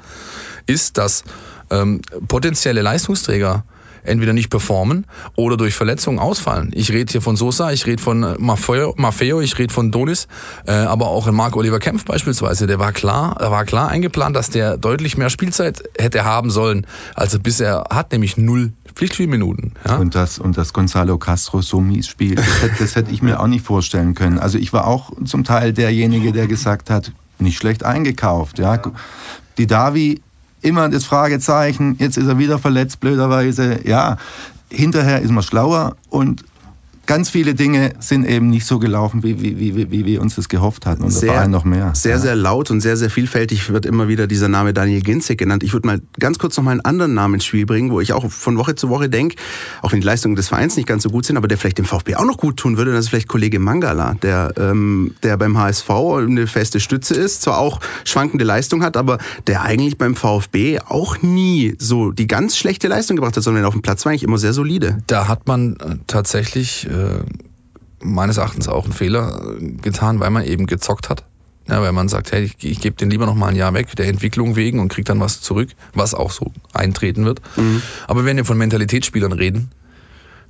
[0.65, 1.23] ist, dass
[1.69, 3.63] ähm, potenzielle Leistungsträger
[4.03, 6.71] entweder nicht performen oder durch Verletzungen ausfallen.
[6.73, 10.27] Ich rede hier von Sosa, ich rede von äh, Maffeo, Maffeo ich rede von Donis,
[10.67, 12.67] äh, aber auch in Marc Oliver Kempf beispielsweise.
[12.67, 16.87] Der war klar, da war klar eingeplant, dass der deutlich mehr Spielzeit hätte haben sollen,
[17.15, 19.73] als er bisher hat, nämlich null Pflichtspielminuten.
[19.87, 19.97] Ja?
[19.97, 23.39] Und das und das Gonzalo Castro so mies spielt, das hätte, das hätte ich mir
[23.39, 24.39] auch nicht vorstellen können.
[24.39, 28.59] Also ich war auch zum Teil derjenige, der gesagt hat, nicht schlecht eingekauft.
[28.59, 28.79] Ja.
[29.57, 30.21] Die Davi
[30.63, 33.87] immer das Fragezeichen, jetzt ist er wieder verletzt, blöderweise.
[33.87, 34.17] Ja,
[34.69, 36.43] hinterher ist man schlauer und
[37.05, 40.49] ganz viele Dinge sind eben nicht so gelaufen, wie, wie, wie, wie wir uns das
[40.49, 41.03] gehofft hatten.
[41.03, 41.93] Und sehr, der Verein noch mehr.
[41.95, 42.19] Sehr, ja.
[42.19, 45.63] sehr laut und sehr, sehr vielfältig wird immer wieder dieser Name Daniel Ginzek genannt.
[45.63, 48.13] Ich würde mal ganz kurz noch mal einen anderen Namen ins Spiel bringen, wo ich
[48.13, 49.35] auch von Woche zu Woche denke,
[49.81, 51.85] auch wenn die Leistungen des Vereins nicht ganz so gut sind, aber der vielleicht dem
[51.85, 55.57] VfB auch noch gut tun würde, das ist vielleicht Kollege Mangala, der, ähm, der beim
[55.57, 60.79] HSV eine feste Stütze ist, zwar auch schwankende Leistung hat, aber der eigentlich beim VfB
[60.79, 64.23] auch nie so die ganz schlechte Leistung gebracht hat, sondern auf dem Platz war eigentlich
[64.23, 64.99] immer sehr solide.
[65.07, 67.23] Da hat man äh, tatsächlich äh,
[68.03, 71.23] meines Erachtens auch einen Fehler getan, weil man eben gezockt hat.
[71.67, 73.95] Ja, weil man sagt, hey, ich, ich gebe den lieber noch mal ein Jahr weg,
[73.95, 77.41] der Entwicklung wegen und krieg dann was zurück, was auch so eintreten wird.
[77.55, 77.81] Mhm.
[78.05, 79.71] Aber wenn wir von Mentalitätsspielern reden,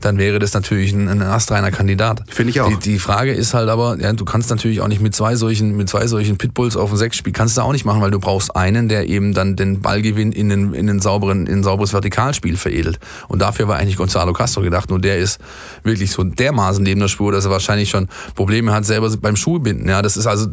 [0.04, 2.24] dann wäre das natürlich ein, ein astreiner Kandidat.
[2.30, 2.70] Finde ich auch.
[2.70, 5.76] Die, die, Frage ist halt aber, ja, du kannst natürlich auch nicht mit zwei solchen,
[5.76, 8.20] mit zwei solchen Pitbulls auf dem Sechs spielen, kannst du auch nicht machen, weil du
[8.20, 11.92] brauchst einen, der eben dann den Ballgewinn in den, in den sauberen, in ein sauberes
[11.92, 13.00] Vertikalspiel veredelt.
[13.28, 15.39] Und dafür war eigentlich Gonzalo Castro gedacht, nur der ist
[15.84, 19.88] wirklich so dermaßen neben der Spur, dass er wahrscheinlich schon Probleme hat selber beim Schuhbinden.
[19.88, 20.48] Ja, das ist also,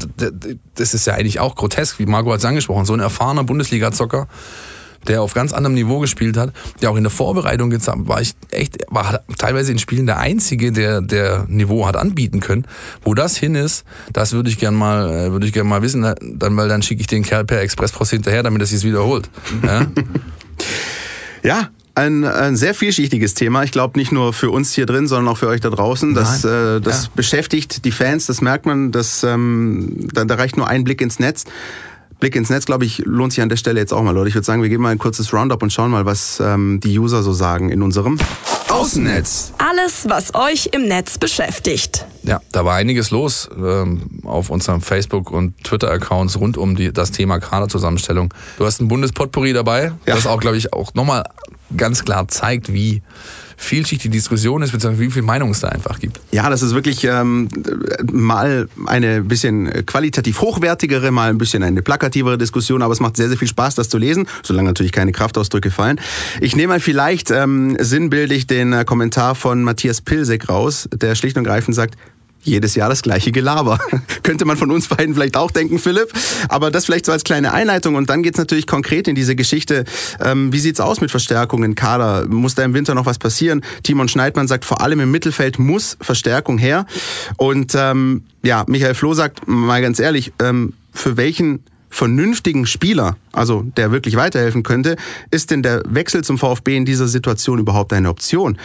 [0.75, 4.29] das ist ja eigentlich auch grotesk, wie Marco hat es angesprochen, so ein erfahrener Bundesliga-Zocker,
[5.09, 8.35] der auf ganz anderem Niveau gespielt hat, der auch in der Vorbereitung jetzt war ich
[8.51, 12.67] echt, war teilweise in Spielen der Einzige, der, der Niveau hat anbieten können.
[13.03, 16.03] Wo das hin ist, das würde ich gern mal, äh, würde ich gern mal wissen,
[16.03, 19.31] dann, weil dann schicke ich den Kerl per Expresspost hinterher, damit er sich wiederholt.
[19.65, 19.87] Ja?
[21.43, 23.63] ja, ein, ein sehr vielschichtiges Thema.
[23.65, 26.15] Ich glaube nicht nur für uns hier drin, sondern auch für euch da draußen.
[26.15, 27.11] Das, äh, das ja.
[27.15, 28.93] beschäftigt die Fans, das merkt man.
[28.93, 31.45] Das, ähm, da, da reicht nur ein Blick ins Netz.
[32.21, 34.29] Blick ins Netz, glaube ich, lohnt sich an der Stelle jetzt auch mal, Leute.
[34.29, 36.99] Ich würde sagen, wir geben mal ein kurzes Roundup und schauen mal, was ähm, die
[36.99, 38.19] User so sagen in unserem
[38.69, 39.55] Außennetz.
[39.59, 42.07] Alles, was euch im Netz beschäftigt.
[42.23, 47.11] Ja, da war einiges los ähm, auf unserem Facebook- und Twitter-Accounts rund um die, das
[47.11, 48.33] Thema Kaderzusammenstellung.
[48.59, 50.15] Du hast ein Bundespotpourri dabei, ja.
[50.15, 51.25] das auch, glaube ich, auch nochmal
[51.77, 53.03] ganz klar zeigt, wie
[53.61, 56.19] vielschichtige Diskussion ist, beziehungsweise wie viel Meinung es da einfach gibt.
[56.33, 57.49] Ja, das ist wirklich ähm,
[58.11, 63.29] mal eine bisschen qualitativ hochwertigere, mal ein bisschen eine plakativere Diskussion, aber es macht sehr,
[63.29, 66.01] sehr viel Spaß, das zu lesen, solange natürlich keine Kraftausdrücke fallen.
[66.41, 71.37] Ich nehme mal vielleicht ähm, sinnbildlich den äh, Kommentar von Matthias Pilsek raus, der schlicht
[71.37, 71.97] und greifend sagt,
[72.43, 73.79] jedes Jahr das gleiche Gelaber.
[74.23, 76.13] Könnte man von uns beiden vielleicht auch denken, Philipp.
[76.49, 77.95] Aber das vielleicht so als kleine Einleitung.
[77.95, 79.85] Und dann geht's natürlich konkret in diese Geschichte.
[80.21, 82.27] Ähm, wie sieht's aus mit Verstärkungen, Kader?
[82.27, 83.63] Muss da im Winter noch was passieren?
[83.83, 86.87] Timon Schneidmann sagt, vor allem im Mittelfeld muss Verstärkung her.
[87.37, 93.63] Und ähm, ja, Michael Floh sagt, mal ganz ehrlich, ähm, für welchen vernünftigen Spieler, also
[93.77, 94.97] der wirklich weiterhelfen könnte,
[95.31, 98.59] ist denn der Wechsel zum VfB in dieser Situation überhaupt eine Option?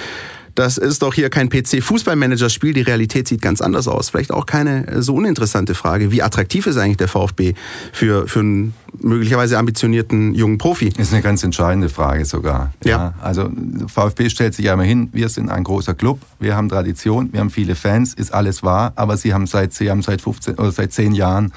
[0.56, 2.74] Das ist doch hier kein PC-Fußballmanager-Spiel.
[2.74, 4.10] Die Realität sieht ganz anders aus.
[4.10, 6.12] Vielleicht auch keine äh, so uninteressante Frage.
[6.12, 7.54] Wie attraktiv ist eigentlich der VfB
[7.92, 10.94] für, für einen möglicherweise ambitionierten jungen Profi?
[10.98, 12.74] Ist eine ganz entscheidende Frage sogar.
[12.84, 12.92] Ja.
[12.92, 13.14] ja.
[13.22, 13.52] Also
[13.88, 17.42] VfB stellt sich ja immer hin, wir sind ein großer Club, wir haben Tradition, wir
[17.42, 20.72] haben viele Fans, ist alles wahr, aber sie haben seit, sie haben seit 15 oder
[20.72, 21.52] seit 10 Jahren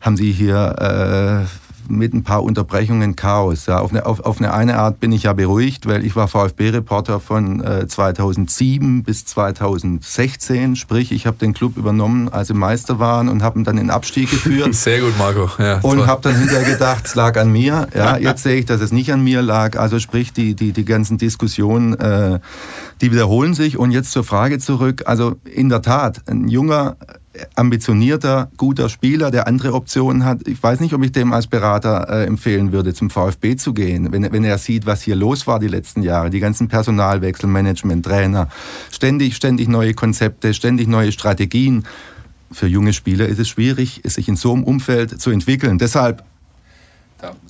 [0.00, 3.66] haben sie hier äh, mit ein paar Unterbrechungen Chaos.
[3.66, 6.28] Ja, auf, eine, auf, auf eine eine Art bin ich ja beruhigt, weil ich war
[6.28, 10.76] VfB-Reporter von äh, 2007 bis 2016.
[10.76, 13.90] Sprich, ich habe den Club übernommen, als sie Meister waren und habe ihn dann in
[13.90, 14.74] Abstieg geführt.
[14.74, 15.50] Sehr gut, Marco.
[15.58, 17.88] Ja, und habe dann hinterher gedacht, es lag an mir.
[17.94, 19.78] Ja, jetzt sehe ich, dass es nicht an mir lag.
[19.78, 22.40] Also sprich, die, die, die ganzen Diskussionen, äh,
[23.00, 23.78] die wiederholen sich.
[23.78, 25.04] Und jetzt zur Frage zurück.
[25.06, 26.96] Also in der Tat, ein junger
[27.54, 30.46] ambitionierter, guter Spieler, der andere Optionen hat.
[30.46, 34.12] Ich weiß nicht, ob ich dem als Berater äh, empfehlen würde, zum VfB zu gehen,
[34.12, 38.04] wenn, wenn er sieht, was hier los war die letzten Jahre, die ganzen Personalwechsel, Management,
[38.04, 38.48] Trainer,
[38.90, 41.84] ständig, ständig neue Konzepte, ständig neue Strategien.
[42.50, 45.78] Für junge Spieler ist es schwierig, sich in so einem Umfeld zu entwickeln.
[45.78, 46.24] Deshalb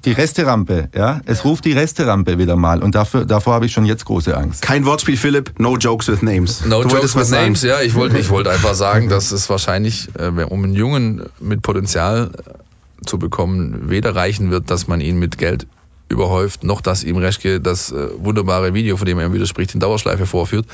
[0.05, 1.21] die Resterampe, ja.
[1.27, 4.63] Es ruft die Resterampe wieder mal und dafür, davor habe ich schon jetzt große Angst.
[4.63, 5.59] Kein Wortspiel, Philipp.
[5.59, 6.65] No jokes with names.
[6.65, 7.81] No du jokes with names, ja.
[7.81, 12.31] Ich wollte, ich wollte einfach sagen, dass es wahrscheinlich, äh, um einen Jungen mit Potenzial
[12.33, 15.67] äh, zu bekommen, weder reichen wird, dass man ihn mit Geld
[16.09, 20.25] überhäuft, noch dass ihm Reschke das äh, wunderbare Video, von dem er widerspricht, in Dauerschleife
[20.25, 20.67] vorführt.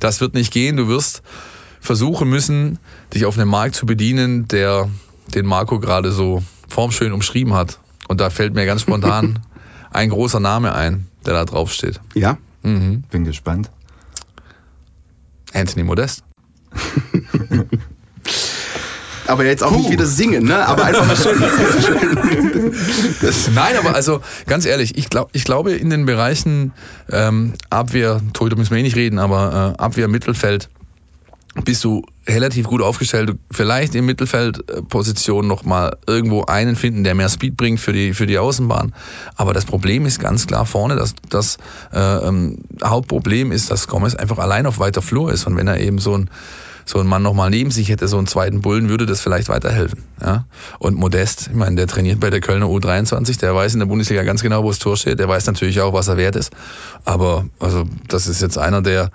[0.00, 0.76] Das wird nicht gehen.
[0.76, 1.22] Du wirst
[1.80, 2.78] versuchen müssen,
[3.14, 4.88] dich auf einen Markt zu bedienen, der
[5.34, 7.78] den Marco gerade so formschön umschrieben hat.
[8.08, 9.38] Und da fällt mir ganz spontan
[9.92, 12.00] ein großer Name ein, der da drauf steht.
[12.14, 12.38] Ja?
[12.62, 13.04] Mhm.
[13.10, 13.70] Bin gespannt.
[15.54, 16.24] Anthony Modest.
[19.26, 19.78] aber jetzt auch Puh.
[19.78, 20.66] nicht wieder singen, ne?
[20.66, 21.38] Aber einfach mal schön.
[23.54, 26.72] Nein, aber also ganz ehrlich, ich, glaub, ich glaube in den Bereichen
[27.10, 30.68] ähm, Abwehr, Torhüter müssen wir eh nicht reden, aber äh, Abwehr, Mittelfeld,
[31.64, 33.36] bist du relativ gut aufgestellt.
[33.50, 38.38] Vielleicht im Mittelfeldposition nochmal irgendwo einen finden, der mehr Speed bringt für die, für die
[38.38, 38.94] Außenbahn.
[39.36, 41.58] Aber das Problem ist ganz klar vorne, dass das
[41.92, 45.46] äh, ähm, Hauptproblem ist, dass Gomez einfach allein auf weiter Flur ist.
[45.46, 46.30] Und wenn er eben so ein
[46.88, 50.04] so ein Mann nochmal neben sich hätte, so einen zweiten Bullen, würde das vielleicht weiterhelfen.
[50.22, 50.46] Ja?
[50.78, 54.22] Und Modest, ich meine, der trainiert bei der Kölner U23, der weiß in der Bundesliga
[54.22, 56.50] ganz genau, wo das Tor steht, der weiß natürlich auch, was er wert ist.
[57.04, 59.10] Aber also das ist jetzt einer, der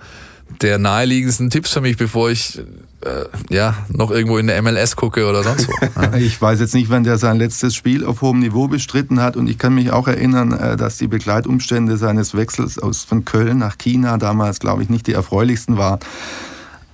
[0.62, 2.60] der naheliegendsten Tipps für mich, bevor ich
[3.02, 5.74] äh, ja noch irgendwo in der MLS gucke oder sonst wo.
[6.02, 6.16] Ja.
[6.16, 9.48] Ich weiß jetzt nicht, wann der sein letztes Spiel auf hohem Niveau bestritten hat und
[9.48, 13.78] ich kann mich auch erinnern, äh, dass die Begleitumstände seines Wechsels aus von Köln nach
[13.78, 16.00] China damals, glaube ich, nicht die erfreulichsten waren.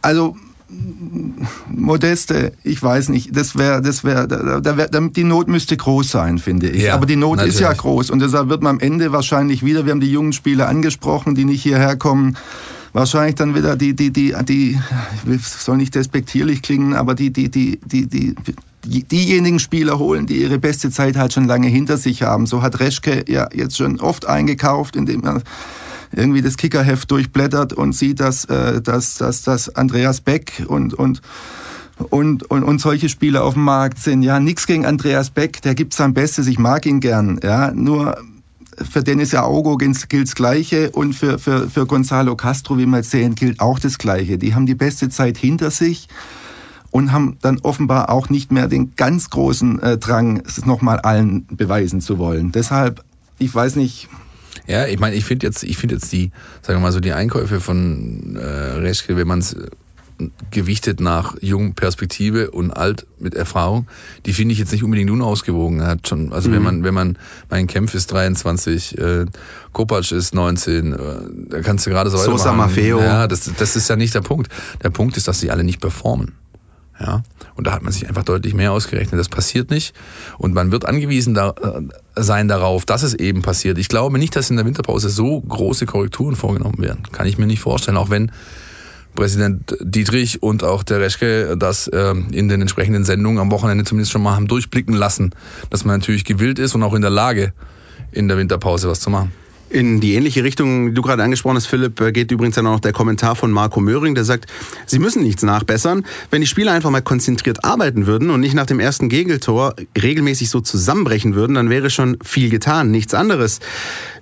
[0.02, 0.36] Also
[1.68, 6.10] Modeste, ich weiß nicht, das wäre, das wäre, da, da wär, die Not müsste groß
[6.10, 6.84] sein, finde ich.
[6.84, 7.56] Ja, Aber die Not natürlich.
[7.56, 10.34] ist ja groß und deshalb wird man am Ende wahrscheinlich wieder, wir haben die jungen
[10.34, 12.38] Spieler angesprochen, die nicht hierher kommen,
[12.94, 14.80] wahrscheinlich dann wieder die, die, die, die,
[15.42, 18.36] soll nicht despektierlich klingen, aber die, die, die, die, die,
[18.84, 22.46] diejenigen Spieler holen, die ihre beste Zeit halt schon lange hinter sich haben.
[22.46, 25.42] So hat Reschke ja jetzt schon oft eingekauft, indem er
[26.12, 31.22] irgendwie das Kickerheft durchblättert und sieht, dass, äh, dass, dass, dass Andreas Beck und, und
[32.10, 34.22] und, und, und solche Spieler auf dem Markt sind.
[34.24, 37.42] Ja, nichts gegen Andreas Beck, der gibt sein Bestes, ich mag ihn gern.
[37.44, 38.18] Ja, nur
[38.90, 43.36] für Dennis Aogo gilt das Gleiche und für, für, für Gonzalo Castro, wie wir sehen,
[43.36, 44.38] gilt auch das Gleiche.
[44.38, 46.08] Die haben die beste Zeit hinter sich
[46.92, 51.46] und haben dann offenbar auch nicht mehr den ganz großen äh, Drang, es nochmal allen
[51.48, 52.52] beweisen zu wollen.
[52.52, 53.04] Deshalb,
[53.38, 54.10] ich weiß nicht.
[54.68, 57.14] Ja, ich meine, ich finde jetzt, ich finde jetzt die, sagen wir mal so, die
[57.14, 59.56] Einkäufe von äh, Reschke, wenn man es
[60.52, 63.88] gewichtet nach jung Perspektive und alt mit Erfahrung,
[64.26, 65.86] die finde ich jetzt nicht unbedingt unausgewogen.
[65.86, 66.54] Hat schon, also mhm.
[66.54, 67.18] wenn man, wenn man,
[67.50, 69.26] mein Kempf ist 23, äh,
[69.72, 70.98] Kopacz ist 19, äh,
[71.50, 73.00] da kannst du gerade so Sosa Maffeo.
[73.00, 74.50] Ja, das, das ist ja nicht der Punkt.
[74.84, 76.34] Der Punkt ist, dass sie alle nicht performen.
[77.00, 77.24] Ja,
[77.56, 79.18] und da hat man sich einfach deutlich mehr ausgerechnet.
[79.18, 79.96] Das passiert nicht.
[80.38, 83.78] Und man wird angewiesen da, äh, sein darauf, dass es eben passiert.
[83.78, 87.04] Ich glaube nicht, dass in der Winterpause so große Korrekturen vorgenommen werden.
[87.14, 87.96] Kann ich mir nicht vorstellen.
[87.96, 88.34] Auch wenn
[89.20, 94.14] Präsident Dietrich und auch der Reschke das äh, in den entsprechenden Sendungen am Wochenende zumindest
[94.14, 95.32] schon mal haben durchblicken lassen,
[95.70, 97.52] dass man natürlich gewillt ist und auch in der Lage,
[98.14, 99.34] in der Winterpause was zu machen.
[99.70, 102.74] In die ähnliche Richtung, die du gerade angesprochen hast, Philipp, äh, geht übrigens dann auch
[102.74, 104.48] noch der Kommentar von Marco Möhring, der sagt,
[104.88, 106.06] sie müssen nichts nachbessern.
[106.32, 110.50] Wenn die Spieler einfach mal konzentriert arbeiten würden und nicht nach dem ersten Gegentor regelmäßig
[110.50, 113.60] so zusammenbrechen würden, dann wäre schon viel getan, nichts anderes.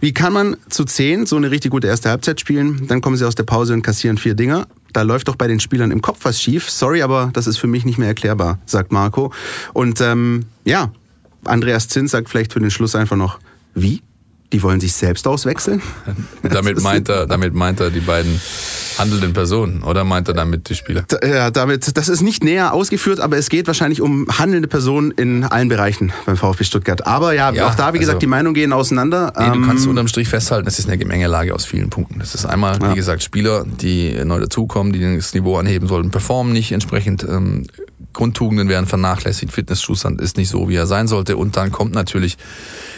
[0.02, 2.88] Wie kann man zu zehn so eine richtig gute erste Halbzeit spielen?
[2.88, 4.68] Dann kommen sie aus der Pause und kassieren vier Dinger.
[4.92, 6.70] Da läuft doch bei den Spielern im Kopf was schief.
[6.70, 9.32] Sorry, aber das ist für mich nicht mehr erklärbar, sagt Marco.
[9.74, 10.92] Und ähm, ja,
[11.46, 13.40] Andreas Zins sagt vielleicht für den Schluss einfach noch,
[13.74, 14.02] wie?
[14.54, 15.82] Die wollen sich selbst auswechseln?
[16.44, 18.40] damit, meint er, damit meint er die beiden
[18.98, 21.06] handelnden Personen oder meint er damit die Spieler?
[21.24, 25.44] Ja, damit, das ist nicht näher ausgeführt, aber es geht wahrscheinlich um handelnde Personen in
[25.44, 27.06] allen Bereichen beim VfB Stuttgart.
[27.08, 29.34] Aber ja, ja auch da, wie gesagt, also, die Meinungen gehen auseinander.
[29.38, 32.20] Nee, du kannst ähm, unterm Strich festhalten, es ist eine Gemengelage aus vielen Punkten.
[32.20, 32.92] Das ist einmal, ja.
[32.92, 37.68] wie gesagt, Spieler, die neu dazukommen, die das Niveau anheben sollten, performen nicht entsprechend ähm,
[38.14, 41.38] Grundtugenden werden vernachlässigt, Fitnesszustand ist nicht so, wie er sein sollte.
[41.38, 42.38] Und dann kommt natürlich,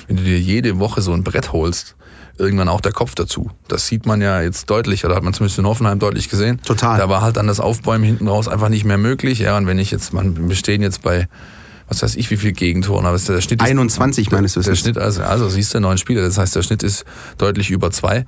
[0.07, 1.95] wenn du dir jede Woche so ein Brett holst,
[2.39, 3.51] irgendwann auch der Kopf dazu.
[3.67, 6.61] Das sieht man ja jetzt deutlich, oder hat man zumindest in Hoffenheim deutlich gesehen.
[6.63, 6.97] Total.
[6.97, 9.39] Da war halt dann das Aufbäumen hinten raus einfach nicht mehr möglich.
[9.39, 11.27] Ja, und wenn ich jetzt, man, wir stehen jetzt bei,
[11.87, 14.65] was weiß ich, wie viel Gegentoren, aber der Schnitt 21 ist, meines Wissens.
[14.65, 17.05] Der Schnitt, also, also siehst du, neun Spiele, das heißt, der Schnitt ist
[17.37, 18.25] deutlich über zwei.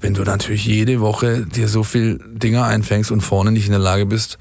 [0.00, 3.80] Wenn du natürlich jede Woche dir so viel Dinger einfängst und vorne nicht in der
[3.80, 4.38] Lage bist,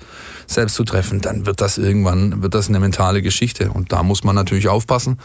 [0.48, 3.70] selbst zu treffen, dann wird das irgendwann, wird das eine mentale Geschichte.
[3.70, 5.20] Und da muss man natürlich aufpassen,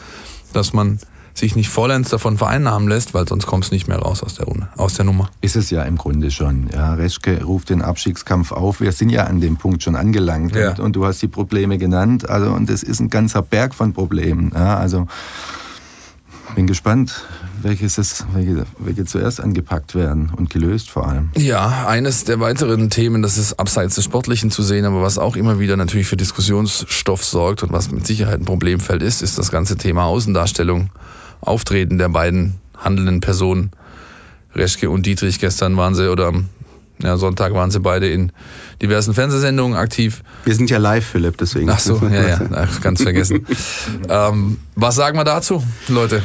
[0.53, 0.99] dass man
[1.35, 4.47] sich nicht vollends davon vereinnahmen lässt, weil sonst kommst du nicht mehr raus aus der,
[4.77, 5.31] aus der Nummer.
[5.41, 6.71] Ist es ja im Grunde schon.
[6.73, 8.81] Ja, Reschke ruft den Abstiegskampf auf.
[8.81, 10.55] Wir sind ja an dem Punkt schon angelangt.
[10.55, 10.71] Ja.
[10.71, 12.29] Und, und, du hast die Probleme genannt.
[12.29, 14.53] Also, und es ist ein ganzer Berg von Problemen.
[14.55, 15.09] Ja, also,
[16.55, 17.25] bin gespannt,
[17.63, 21.31] welches es, welche, welche zuerst angepackt werden und gelöst vor allem.
[21.37, 25.37] Ja, eines der weiteren Themen, das ist abseits des Sportlichen zu sehen, aber was auch
[25.37, 29.51] immer wieder natürlich für Diskussionsstoff sorgt und was mit Sicherheit ein Problemfeld ist, ist das
[29.51, 30.91] ganze Thema Außendarstellung,
[31.45, 33.71] Auftreten der beiden handelnden Personen.
[34.55, 36.49] Reschke und Dietrich, gestern waren sie oder am
[37.03, 38.31] ja, Sonntag waren sie beide in
[38.81, 40.23] diversen Fernsehsendungen aktiv.
[40.45, 41.69] Wir sind ja live, Philipp, deswegen.
[41.69, 43.47] Ach so, ja, ja, Ach, ganz vergessen.
[44.09, 46.23] ähm, was sagen wir dazu, Leute?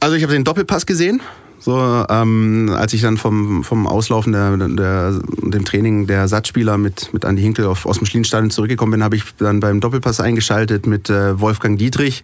[0.00, 1.20] Also ich habe den Doppelpass gesehen.
[1.58, 7.12] So, ähm, als ich dann vom, vom Auslaufen der, der, dem Training der Satzspieler mit,
[7.14, 10.86] mit Andi Hinkel auf, aus dem Schlienstadion zurückgekommen bin, habe ich dann beim Doppelpass eingeschaltet
[10.86, 12.22] mit äh, Wolfgang Dietrich,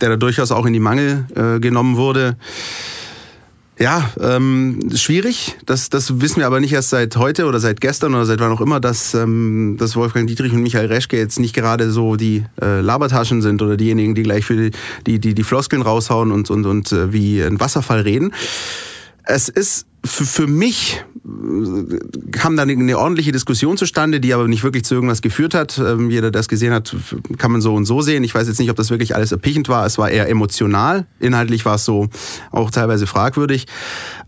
[0.00, 2.36] der da durchaus auch in die Mangel äh, genommen wurde.
[3.78, 5.56] Ja, ähm, schwierig.
[5.64, 8.50] Das, das wissen wir aber nicht erst seit heute oder seit gestern oder seit wann
[8.50, 12.44] auch immer, dass, ähm, dass Wolfgang Dietrich und Michael Reschke jetzt nicht gerade so die
[12.60, 14.70] äh, Labertaschen sind oder diejenigen, die gleich für
[15.06, 18.32] die, die, die Floskeln raushauen und, und, und äh, wie ein Wasserfall reden.
[19.30, 21.98] Es ist für, für mich äh,
[22.30, 25.76] kam dann eine ordentliche Diskussion zustande, die aber nicht wirklich zu irgendwas geführt hat.
[25.76, 26.96] Ähm, jeder, der das gesehen hat,
[27.36, 28.24] kann man so und so sehen.
[28.24, 29.84] Ich weiß jetzt nicht, ob das wirklich alles erpichend war.
[29.84, 31.06] Es war eher emotional.
[31.20, 32.08] Inhaltlich war es so
[32.50, 33.66] auch teilweise fragwürdig.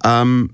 [0.04, 0.50] Ähm,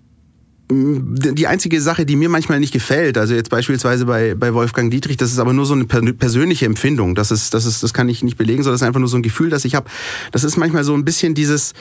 [0.71, 5.17] die einzige Sache, die mir manchmal nicht gefällt, also jetzt beispielsweise bei, bei Wolfgang Dietrich,
[5.17, 7.17] das ist aber nur so eine persönliche Empfindung.
[7.17, 9.17] Das ist, das ist, das kann ich nicht belegen, sondern das ist einfach nur so
[9.17, 9.89] ein Gefühl, das ich habe.
[10.31, 11.73] Das ist manchmal so ein bisschen dieses,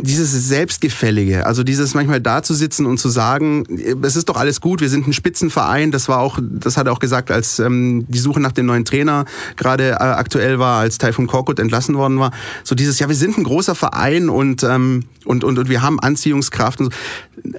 [0.00, 3.64] dieses Selbstgefällige, also dieses manchmal da zu sitzen und zu sagen,
[4.02, 6.92] es ist doch alles gut, wir sind ein Spitzenverein, das war auch, das hat er
[6.92, 9.24] auch gesagt, als ähm, die Suche nach dem neuen Trainer
[9.56, 12.32] gerade äh, aktuell war, als Taifun Korkut entlassen worden war,
[12.64, 16.00] so dieses, ja, wir sind ein großer Verein und, ähm, und, und, und wir haben
[16.00, 16.98] Anziehungskraft und so.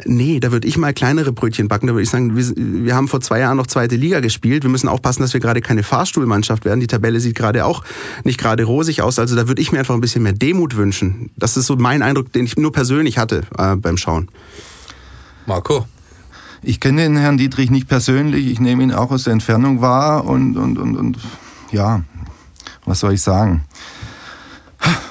[0.03, 3.07] Nee, da würde ich mal kleinere Brötchen backen, da würde ich sagen, wir, wir haben
[3.07, 6.65] vor zwei Jahren noch zweite Liga gespielt, wir müssen aufpassen, dass wir gerade keine Fahrstuhlmannschaft
[6.65, 7.83] werden, die Tabelle sieht gerade auch
[8.25, 11.31] nicht gerade rosig aus, also da würde ich mir einfach ein bisschen mehr Demut wünschen.
[11.37, 14.29] Das ist so mein Eindruck, Eindruck, den ich nur persönlich hatte äh, beim Schauen.
[15.45, 15.85] Marco?
[16.61, 20.25] Ich kenne den Herrn Dietrich nicht persönlich, ich nehme ihn auch aus der Entfernung wahr
[20.25, 21.19] und, und, und, und
[21.71, 22.03] ja,
[22.85, 23.63] was soll ich sagen?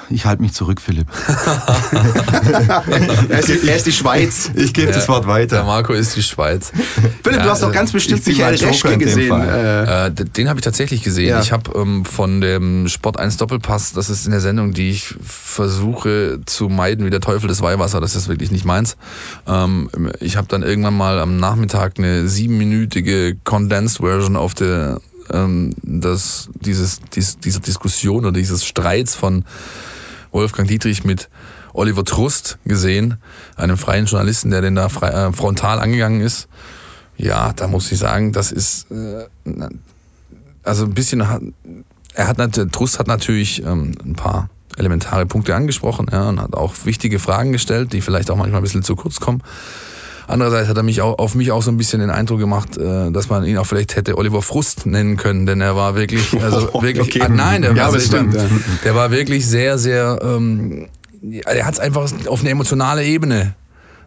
[0.09, 1.07] Ich halte mich zurück, Philipp.
[3.29, 4.51] er, ist, er, ist, die Schweiz.
[4.55, 5.57] Ich gebe ja, das Wort weiter.
[5.57, 6.71] Der Marco ist die Schweiz.
[7.23, 9.31] Philipp, ja, du hast doch ganz bestimmt Michael Reschke gesehen.
[9.41, 11.29] Äh, den habe ich tatsächlich gesehen.
[11.29, 11.41] Ja.
[11.41, 15.15] Ich habe ähm, von dem Sport 1 Doppelpass, das ist in der Sendung, die ich
[15.23, 17.99] versuche zu meiden wie der Teufel des Weihwasser.
[17.99, 18.97] Das ist wirklich nicht meins.
[19.47, 24.99] Ähm, ich habe dann irgendwann mal am Nachmittag eine siebenminütige Condensed Version auf der
[25.31, 29.45] ähm, das, dieses, dies, dieser Diskussion oder dieses Streits von
[30.31, 31.29] Wolfgang Dietrich mit
[31.73, 33.17] Oliver Trust gesehen,
[33.55, 36.47] einem freien Journalisten, der den da frei, äh, frontal angegangen ist.
[37.17, 39.25] Ja, da muss ich sagen, das ist äh,
[40.63, 41.53] also ein bisschen
[42.13, 46.73] er hat Trust hat natürlich ähm, ein paar elementare Punkte angesprochen ja, und hat auch
[46.85, 49.41] wichtige Fragen gestellt, die vielleicht auch manchmal ein bisschen zu kurz kommen.
[50.27, 53.11] Andererseits hat er mich auch, auf mich auch so ein bisschen den Eindruck gemacht, äh,
[53.11, 56.73] dass man ihn auch vielleicht hätte Oliver Frust nennen können, denn er war wirklich, also
[56.81, 57.21] wirklich, okay.
[57.21, 58.49] ah, nein, der, ja, war, stimmt, der,
[58.83, 60.87] der war wirklich sehr, sehr, ähm,
[61.45, 63.55] er hat es einfach auf eine emotionale Ebene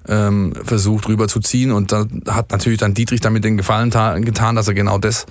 [0.08, 3.90] ähm, versucht rüberzuziehen und da hat natürlich dann Dietrich damit den Gefallen
[4.24, 5.26] getan, dass er genau das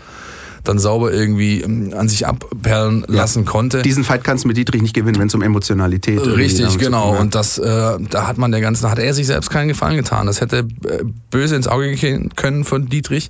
[0.63, 3.51] dann sauber irgendwie ähm, an sich abperlen lassen ja.
[3.51, 3.81] konnte.
[3.81, 6.37] Diesen Fight kannst du mit Dietrich nicht gewinnen, wenn es um Emotionalität geht.
[6.37, 7.17] Richtig, genau.
[7.17, 9.97] Und das, äh, da hat man der ganzen, da hat er sich selbst keinen Gefallen
[9.97, 10.27] getan.
[10.27, 13.29] Das hätte äh, böse ins Auge gehen können von Dietrich.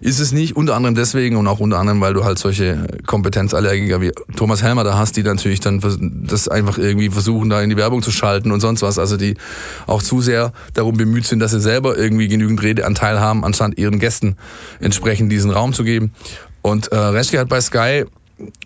[0.00, 4.00] Ist es nicht, unter anderem deswegen und auch unter anderem, weil du halt solche Kompetenzallergiker
[4.00, 5.80] wie Thomas Helmer da hast, die natürlich dann
[6.26, 8.98] das einfach irgendwie versuchen, da in die Werbung zu schalten und sonst was.
[8.98, 9.34] Also die
[9.86, 13.98] auch zu sehr darum bemüht sind, dass sie selber irgendwie genügend Redeanteil haben, anstatt ihren
[13.98, 14.36] Gästen
[14.80, 16.12] entsprechend diesen Raum zu geben.
[16.62, 18.04] Und äh, Reschke hat bei Sky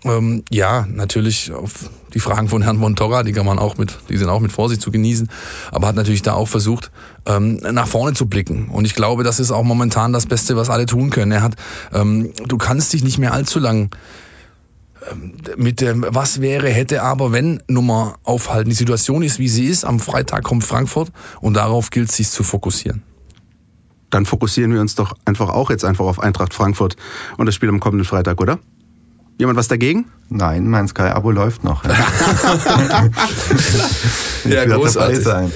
[0.03, 4.17] ähm, ja, natürlich auf die Fragen von Herrn Montorra, die kann man auch mit, die
[4.17, 5.29] sind auch mit Vorsicht zu genießen,
[5.71, 6.91] aber hat natürlich da auch versucht,
[7.25, 8.69] ähm, nach vorne zu blicken.
[8.69, 11.31] Und ich glaube, das ist auch momentan das Beste, was alle tun können.
[11.31, 11.55] Er hat,
[11.93, 13.93] ähm, du kannst dich nicht mehr allzu lang
[15.11, 18.69] ähm, mit dem Was wäre, hätte, aber wenn Nummer aufhalten.
[18.69, 19.83] Die Situation ist, wie sie ist.
[19.83, 23.03] Am Freitag kommt Frankfurt und darauf gilt es sich zu fokussieren.
[24.09, 26.95] Dann fokussieren wir uns doch einfach auch jetzt einfach auf Eintracht Frankfurt
[27.37, 28.59] und das Spiel am kommenden Freitag, oder?
[29.37, 30.05] Jemand was dagegen?
[30.29, 31.83] Nein, mein Sky-Abo läuft noch.
[34.45, 35.19] ja, großartig.
[35.19, 35.51] Sein.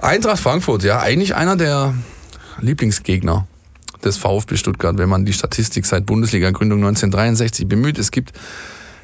[0.00, 1.92] Eintracht Frankfurt, ja, eigentlich einer der
[2.60, 3.46] Lieblingsgegner
[4.02, 7.98] des VfB Stuttgart, wenn man die Statistik seit Bundesliga-Gründung 1963 bemüht.
[7.98, 8.32] Es gibt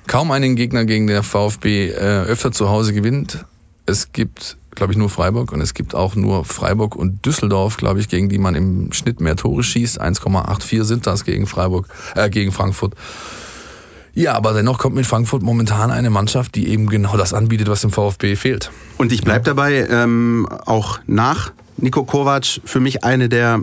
[0.07, 3.45] kaum einen Gegner, gegen den der VfB äh, öfter zu Hause gewinnt.
[3.85, 8.01] Es gibt, glaube ich, nur Freiburg und es gibt auch nur Freiburg und Düsseldorf, glaube
[8.01, 10.01] ich, gegen die man im Schnitt mehr Tore schießt.
[10.01, 12.95] 1,84 sind das gegen Freiburg, äh, gegen Frankfurt.
[14.15, 17.83] Ja, aber dennoch kommt mit Frankfurt momentan eine Mannschaft, die eben genau das anbietet, was
[17.83, 18.71] dem VfB fehlt.
[18.97, 23.61] Und ich bleibe dabei, ähm, auch nach Nico Kovac für mich eine der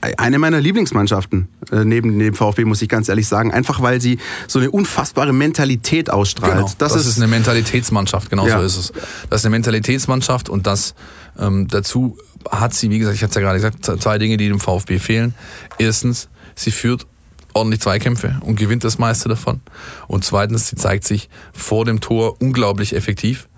[0.00, 3.52] eine meiner Lieblingsmannschaften äh, neben dem VfB, muss ich ganz ehrlich sagen.
[3.52, 6.54] Einfach weil sie so eine unfassbare Mentalität ausstrahlt.
[6.54, 8.58] Genau, das, das ist, ist, eine Mentalitätsmannschaft, genau ja.
[8.58, 8.92] so ist es.
[9.28, 10.94] Das ist eine Mentalitätsmannschaft und das
[11.38, 12.16] ähm, dazu
[12.50, 14.98] hat sie, wie gesagt, ich hatte es ja gerade gesagt, zwei Dinge, die dem VfB
[14.98, 15.34] fehlen.
[15.78, 17.06] Erstens, sie führt
[17.52, 19.60] ordentlich Zweikämpfe und gewinnt das meiste davon.
[20.06, 23.48] Und zweitens, sie zeigt sich vor dem Tor unglaublich effektiv.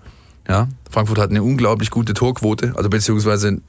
[0.47, 3.61] Ja, Frankfurt hat eine unglaublich gute Torquote, also beziehungsweise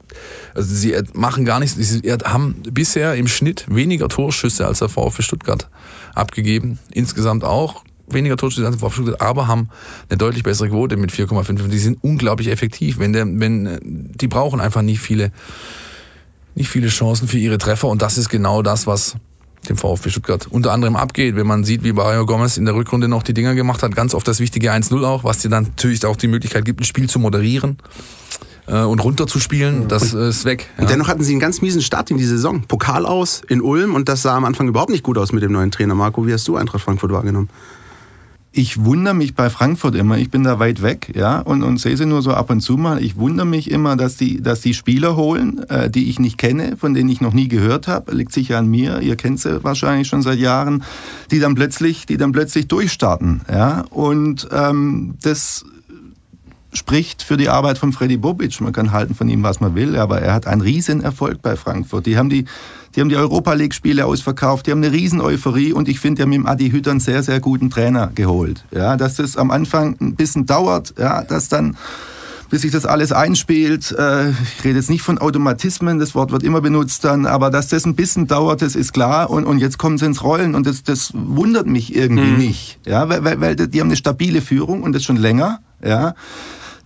[0.54, 5.22] also sie machen gar nichts, sie haben bisher im Schnitt weniger Torschüsse als der VfB
[5.22, 5.68] Stuttgart
[6.14, 9.68] abgegeben, insgesamt auch weniger Torschüsse als der VfB Stuttgart, aber haben
[10.08, 11.68] eine deutlich bessere Quote mit 4,5.
[11.68, 15.30] Die sind unglaublich effektiv, wenn der, wenn die brauchen einfach nicht viele
[16.56, 17.88] nicht viele Chancen für ihre Treffer.
[17.88, 19.16] Und das ist genau das, was
[19.68, 21.36] dem VfB Stuttgart unter anderem abgeht.
[21.36, 24.14] Wenn man sieht, wie Mario Gomez in der Rückrunde noch die Dinger gemacht hat, ganz
[24.14, 27.08] oft das wichtige 1-0 auch, was dir dann natürlich auch die Möglichkeit gibt, ein Spiel
[27.08, 27.78] zu moderieren
[28.66, 30.68] äh, und runterzuspielen, das und, ist weg.
[30.76, 30.82] Ja.
[30.82, 32.62] Und dennoch hatten sie einen ganz miesen Start in die Saison.
[32.62, 35.52] Pokal aus in Ulm und das sah am Anfang überhaupt nicht gut aus mit dem
[35.52, 35.94] neuen Trainer.
[35.94, 37.48] Marco, wie hast du Eintracht Frankfurt wahrgenommen?
[38.56, 41.96] Ich wundere mich bei Frankfurt immer, ich bin da weit weg, ja, und, und sehe
[41.96, 43.02] sie nur so ab und zu mal.
[43.02, 46.76] Ich wundere mich immer, dass die, dass die Spieler holen, äh, die ich nicht kenne,
[46.76, 48.14] von denen ich noch nie gehört habe.
[48.14, 50.84] Liegt sicher an mir, ihr kennt sie wahrscheinlich schon seit Jahren,
[51.32, 53.80] die dann plötzlich, die dann plötzlich durchstarten, ja.
[53.90, 55.64] Und ähm, das
[56.74, 58.60] spricht für die Arbeit von Freddy Bobic.
[58.60, 61.56] Man kann halten von ihm, was man will, aber er hat einen riesen Erfolg bei
[61.56, 62.06] Frankfurt.
[62.06, 62.44] Die haben die,
[62.94, 66.18] die haben die Europa League Spiele ausverkauft, die haben eine riesen Euphorie und ich finde,
[66.18, 68.64] die haben mit dem Adi Hütter einen sehr, sehr guten Trainer geholt.
[68.72, 71.76] Ja, dass das am Anfang ein bisschen dauert, ja, dass dann
[72.50, 73.90] bis sich das alles einspielt.
[73.92, 77.68] Äh, ich rede jetzt nicht von Automatismen, das Wort wird immer benutzt dann, aber dass
[77.68, 79.30] das ein bisschen dauert, das ist klar.
[79.30, 82.36] Und, und jetzt kommen sie ins Rollen und das, das wundert mich irgendwie mhm.
[82.36, 82.78] nicht.
[82.86, 85.60] Ja, weil, weil die haben eine stabile Führung und das schon länger.
[85.84, 86.14] Ja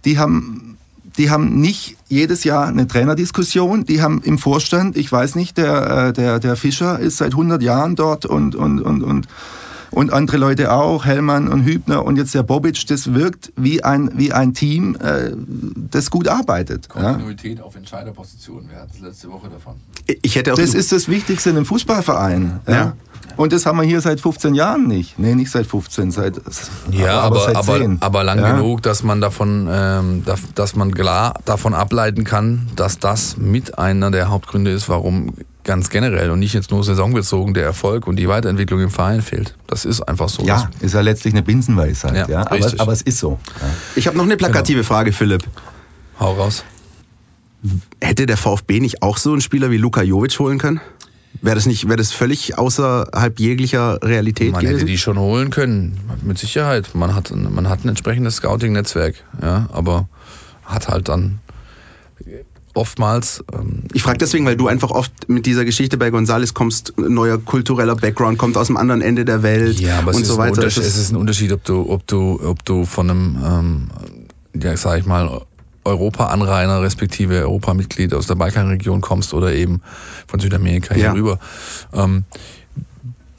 [0.04, 0.78] die haben
[1.18, 3.84] die haben nicht jedes Jahr eine Trainerdiskussion.
[3.84, 7.60] Die haben im Vorstand, ich weiß nicht, der, äh, der, der Fischer ist seit 100
[7.60, 9.26] Jahren dort und, und, und, und,
[9.90, 12.86] und andere Leute auch, Hellmann und Hübner und jetzt der Bobic.
[12.86, 15.32] Das wirkt wie ein, wie ein Team, äh,
[15.90, 16.88] das gut arbeitet.
[16.88, 17.64] Kontinuität ja.
[17.64, 18.70] auf Entscheiderpositionen.
[18.70, 19.76] Wir hatten es letzte Woche davon.
[20.22, 22.60] Ich hätte auch das ist das Wichtigste in einem Fußballverein.
[22.66, 22.74] Ja.
[22.74, 22.96] ja.
[23.36, 25.18] Und das haben wir hier seit 15 Jahren nicht.
[25.18, 26.40] Nee, nicht seit 15, seit
[26.90, 28.52] Ja, aber, aber, aber, aber, aber lang ja.
[28.52, 30.24] genug, dass man davon, ähm,
[30.54, 35.34] dass man klar davon ableiten kann, dass das mit einer der Hauptgründe ist, warum
[35.68, 39.54] ganz generell und nicht jetzt nur saisonbezogen der Erfolg und die Weiterentwicklung im Verein fehlt.
[39.66, 40.42] Das ist einfach so.
[40.42, 42.16] Ja, ist ja letztlich eine Binsenweisheit.
[42.16, 42.50] Ja, ja.
[42.50, 43.38] Aber, aber, es ist so.
[43.60, 43.66] Ja.
[43.94, 44.88] Ich habe noch eine plakative genau.
[44.88, 45.44] Frage, Philipp.
[46.18, 46.64] Hau raus.
[48.00, 50.80] Hätte der VfB nicht auch so einen Spieler wie Luka Jovic holen können?
[51.42, 54.72] Wäre das nicht, wäre das völlig außerhalb jeglicher Realität man gewesen?
[54.72, 56.94] Man hätte die schon holen können, mit Sicherheit.
[56.94, 60.08] Man hat, man hat ein entsprechendes Scouting-Netzwerk, ja, aber
[60.64, 61.40] hat halt dann
[62.78, 63.44] oftmals.
[63.52, 67.38] Ähm, ich frage deswegen, weil du einfach oft mit dieser Geschichte bei Gonzales kommst, neuer
[67.38, 70.64] kultureller Background, kommt aus dem anderen Ende der Welt ja, aber und so weiter.
[70.64, 73.88] Es ist ein Unterschied, ob du, ob du, ob du von einem, ähm,
[74.60, 75.42] ja, sag ich mal,
[75.84, 79.82] Europa-Anrainer respektive Europamitglied aus der Balkanregion kommst oder eben
[80.26, 81.12] von Südamerika hier ja.
[81.12, 81.38] rüber.
[81.92, 82.24] Ähm,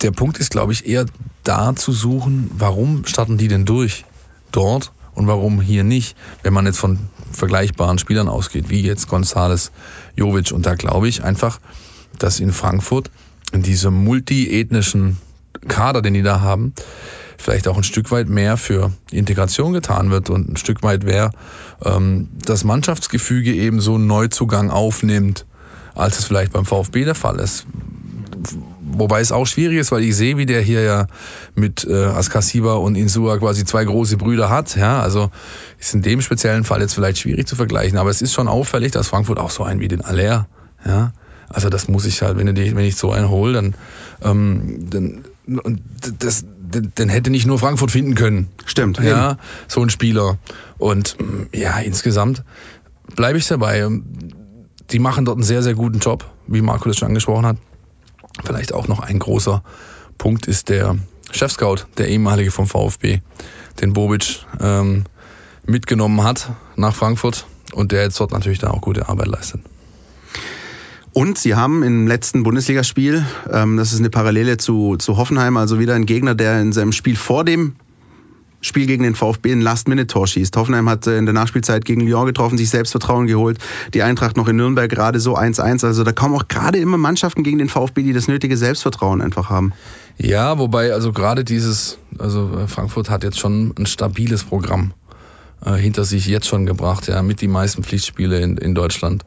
[0.02, 1.06] der Punkt ist, glaube ich, eher
[1.44, 4.06] da zu suchen, warum starten die denn durch
[4.52, 7.00] dort und warum hier nicht, wenn man jetzt von
[7.32, 9.72] vergleichbaren Spielern ausgeht, wie jetzt Gonzales,
[10.16, 10.52] Jovic.
[10.52, 11.60] Und da glaube ich einfach,
[12.18, 13.12] dass in Frankfurt
[13.52, 15.18] in diesem multiethnischen
[15.68, 16.74] Kader, den die da haben,
[17.38, 21.32] vielleicht auch ein Stück weit mehr für Integration getan wird und ein Stück weit mehr
[21.84, 25.46] ähm, das Mannschaftsgefüge eben so einen Neuzugang aufnimmt,
[25.96, 27.66] als es vielleicht beim VfB der Fall ist.
[28.82, 31.08] Wobei es auch schwierig ist, weil ich sehe, wie der hier ja
[31.56, 34.76] mit äh, Askasiba und Insua quasi zwei große Brüder hat.
[34.76, 35.32] Ja, also
[35.80, 38.92] ist in dem speziellen Fall jetzt vielleicht schwierig zu vergleichen, aber es ist schon auffällig,
[38.92, 40.48] dass Frankfurt auch so einen wie den Aller,
[40.86, 41.14] ja,
[41.50, 43.76] also das muss ich halt, wenn, du, wenn ich so einen hole, dann,
[44.22, 45.24] ähm, dann
[45.64, 45.82] und
[46.20, 48.50] das, den hätte nicht nur Frankfurt finden können.
[48.66, 49.00] Stimmt.
[49.00, 49.40] Ja, eben.
[49.68, 50.38] so ein Spieler.
[50.78, 51.18] Und
[51.52, 52.44] ja, insgesamt
[53.16, 53.88] bleibe ich dabei.
[54.92, 57.58] Die machen dort einen sehr, sehr guten Job, wie Marco das schon angesprochen hat.
[58.44, 59.64] Vielleicht auch noch ein großer
[60.18, 60.98] Punkt ist der
[61.32, 63.20] Chefscout, der ehemalige vom VfB,
[63.82, 65.06] den Bobic ähm,
[65.66, 69.62] mitgenommen hat nach Frankfurt und der jetzt dort natürlich da auch gute Arbeit leistet.
[71.12, 75.80] Und sie haben im letzten Bundesligaspiel, ähm, das ist eine Parallele zu, zu Hoffenheim, also
[75.80, 77.76] wieder ein Gegner, der in seinem Spiel vor dem
[78.62, 80.55] Spiel gegen den VfB ein Last-Minute-Tor schießt.
[80.57, 83.57] Hoffenheim hat äh, in der Nachspielzeit gegen Lyon getroffen, sich Selbstvertrauen geholt.
[83.93, 85.86] Die Eintracht noch in Nürnberg gerade so 1-1.
[85.86, 89.49] Also da kommen auch gerade immer Mannschaften gegen den VfB, die das nötige Selbstvertrauen einfach
[89.49, 89.74] haben.
[90.18, 94.93] Ja, wobei also gerade dieses, also äh, Frankfurt hat jetzt schon ein stabiles Programm
[95.66, 99.24] äh, hinter sich jetzt schon gebracht, ja, mit die meisten Pflichtspiele in, in Deutschland.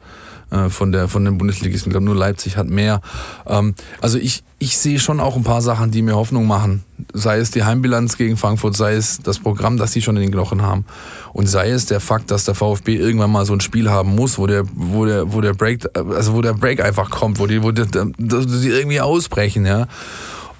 [0.52, 1.90] Äh, von der von den Bundesligisten.
[1.90, 3.00] Ich glaube, nur Leipzig hat mehr.
[3.46, 6.84] Ähm, also ich, ich sehe schon auch ein paar Sachen, die mir Hoffnung machen.
[7.14, 10.30] Sei es die Heimbilanz gegen Frankfurt, sei es das Programm, das sie schon in den
[10.30, 10.84] Knochen haben.
[11.32, 14.38] Und sei es der Fakt, dass der VfB irgendwann mal so ein Spiel haben muss,
[14.38, 17.62] wo der, wo der, wo der Break, also wo der Break einfach kommt, wo die,
[17.62, 19.86] wo die, die irgendwie ausbrechen, ja.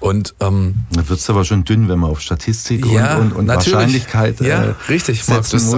[0.03, 3.37] Und ähm, da wird es aber schon dünn, wenn man auf Statistik ja, und, und,
[3.37, 5.49] und Wahrscheinlichkeit äh, Ja, richtig, Marc.
[5.49, 5.71] Das,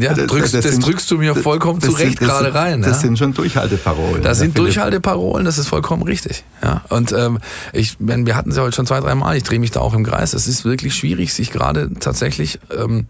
[0.00, 2.82] ja, drückst, das, sind, drückst du mir vollkommen zurecht gerade rein.
[2.82, 2.98] Das ja.
[3.02, 4.20] sind schon Durchhalteparolen.
[4.24, 6.42] Das sind Durchhalteparolen, das ist vollkommen richtig.
[6.60, 6.82] Ja.
[6.88, 7.38] Und ähm,
[7.72, 9.94] ich, wenn, wir hatten sie heute schon zwei, drei Mal, ich drehe mich da auch
[9.94, 10.34] im Kreis.
[10.34, 13.06] Es ist wirklich schwierig, sich gerade tatsächlich ähm,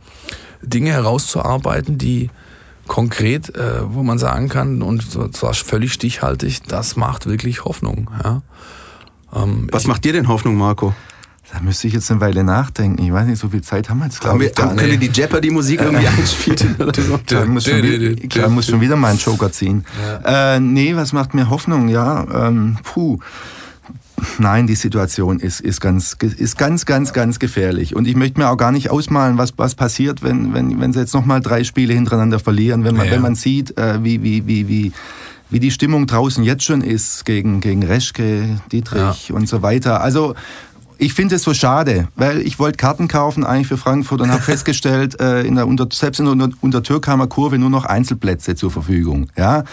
[0.61, 2.29] Dinge herauszuarbeiten, die
[2.87, 8.11] konkret, äh, wo man sagen kann, und zwar völlig stichhaltig, das macht wirklich Hoffnung.
[8.23, 8.43] Ja.
[9.35, 10.95] Ähm, Was macht dir denn Hoffnung, Marco?
[11.53, 13.03] Da müsste ich jetzt eine Weile nachdenken.
[13.03, 14.57] Ich weiß nicht, so viel Zeit haben wir jetzt, glaube ich.
[14.57, 16.77] Haben, können wir die Jeopardy-Musik irgendwie einspielen?
[16.97, 19.85] ich muss, schon wieder, muss schon wieder meinen Joker ziehen.
[20.25, 20.55] Ja.
[20.55, 21.89] Äh, nee, was macht mir Hoffnung?
[21.89, 23.19] Ja, ähm, puh.
[24.39, 27.95] Nein, die Situation ist, ist, ganz, ist ganz, ganz, ganz gefährlich.
[27.95, 31.01] Und ich möchte mir auch gar nicht ausmalen, was, was passiert, wenn, wenn, wenn sie
[31.01, 32.85] jetzt nochmal drei Spiele hintereinander verlieren.
[32.85, 33.13] Wenn man, ja.
[33.13, 34.93] Wenn man sieht, äh, wie, wie, wie, wie
[35.53, 39.35] wie die Stimmung draußen jetzt schon ist gegen, gegen Reschke, Dietrich ja.
[39.35, 40.01] und so weiter.
[40.01, 40.35] Also
[40.99, 44.43] ich finde es so schade, weil ich wollte Karten kaufen eigentlich für Frankfurt und habe
[44.43, 49.29] festgestellt, äh, in der unter, selbst in der Untertürkheimer Kurve nur noch Einzelplätze zur Verfügung.
[49.37, 49.65] Ja?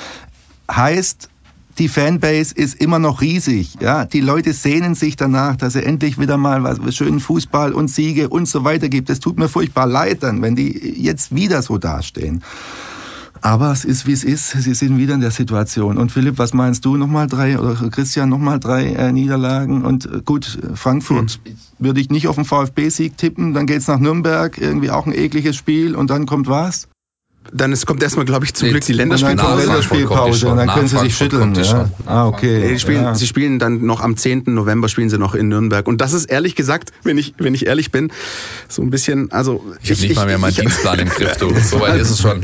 [0.70, 1.30] Heißt,
[1.78, 3.78] die Fanbase ist immer noch riesig.
[3.80, 4.06] Ja?
[4.06, 7.90] Die Leute sehnen sich danach, dass es endlich wieder mal was, was schönen Fußball und
[7.90, 9.10] Siege und so weiter gibt.
[9.10, 12.44] Es tut mir furchtbar leid dann, wenn die jetzt wieder so dastehen.
[13.42, 14.50] Aber es ist, wie es ist.
[14.50, 15.98] Sie sind wieder in der Situation.
[15.98, 16.98] Und Philipp, was meinst du?
[16.98, 19.86] Nochmal drei, oder Christian, nochmal drei äh, Niederlagen.
[19.86, 21.56] Und äh, gut, Frankfurt hm.
[21.80, 23.54] würde ich nicht auf den VfB-Sieg tippen.
[23.54, 25.96] Dann geht's nach Nürnberg, irgendwie auch ein ekliges Spiel.
[25.96, 26.88] Und dann kommt was?
[27.54, 29.66] Dann es kommt erstmal, glaube ich, zum nee, Glück die Länderspielpause.
[29.66, 31.54] Länderspielpause und dann können sie sich schütteln.
[31.56, 31.90] Ja?
[32.06, 32.68] Ah, okay.
[32.70, 33.16] Sie spielen, ja.
[33.16, 34.44] sie spielen dann noch am 10.
[34.48, 35.88] November spielen sie noch in Nürnberg.
[35.88, 38.12] Und das ist ehrlich gesagt, wenn ich, wenn ich ehrlich bin,
[38.68, 39.64] so ein bisschen, also.
[39.82, 41.50] Ich, ich habe nicht mal mehr meinen Dienstplan im Griff, du.
[41.70, 42.44] So weit ist es schon.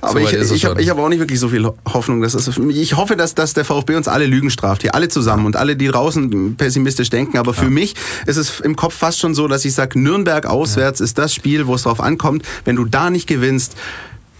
[0.00, 2.22] Aber so ich, ich habe hab auch nicht wirklich so viel Hoffnung.
[2.22, 4.82] Dass es, ich hoffe, dass, dass der VfB uns alle Lügen straft.
[4.82, 7.38] Hier alle zusammen und alle, die draußen pessimistisch denken.
[7.38, 7.70] Aber für ja.
[7.70, 7.94] mich
[8.26, 11.66] ist es im Kopf fast schon so, dass ich sage, Nürnberg auswärts ist das Spiel,
[11.66, 12.44] wo es drauf ankommt.
[12.64, 13.76] Wenn du da nicht gewinnst,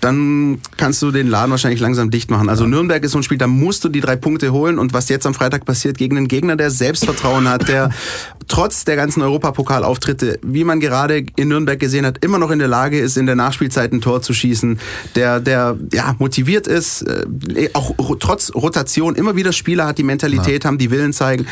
[0.05, 2.51] dann kannst du den Laden wahrscheinlich langsam dicht machen.
[2.51, 2.71] Also ja.
[2.71, 5.27] Nürnberg ist so ein Spiel, da musst du die drei Punkte holen und was jetzt
[5.27, 7.89] am Freitag passiert gegen einen Gegner, der Selbstvertrauen hat, der
[8.49, 12.69] trotz der ganzen Europapokalauftritte, wie man gerade in Nürnberg gesehen hat, immer noch in der
[12.69, 14.79] Lage ist, in der Nachspielzeit ein Tor zu schießen,
[15.15, 20.65] der, der ja, motiviert ist, äh, auch trotz Rotation immer wieder Spieler hat, die Mentalität
[20.65, 20.69] ja.
[20.69, 21.47] haben, die Willen zeigen.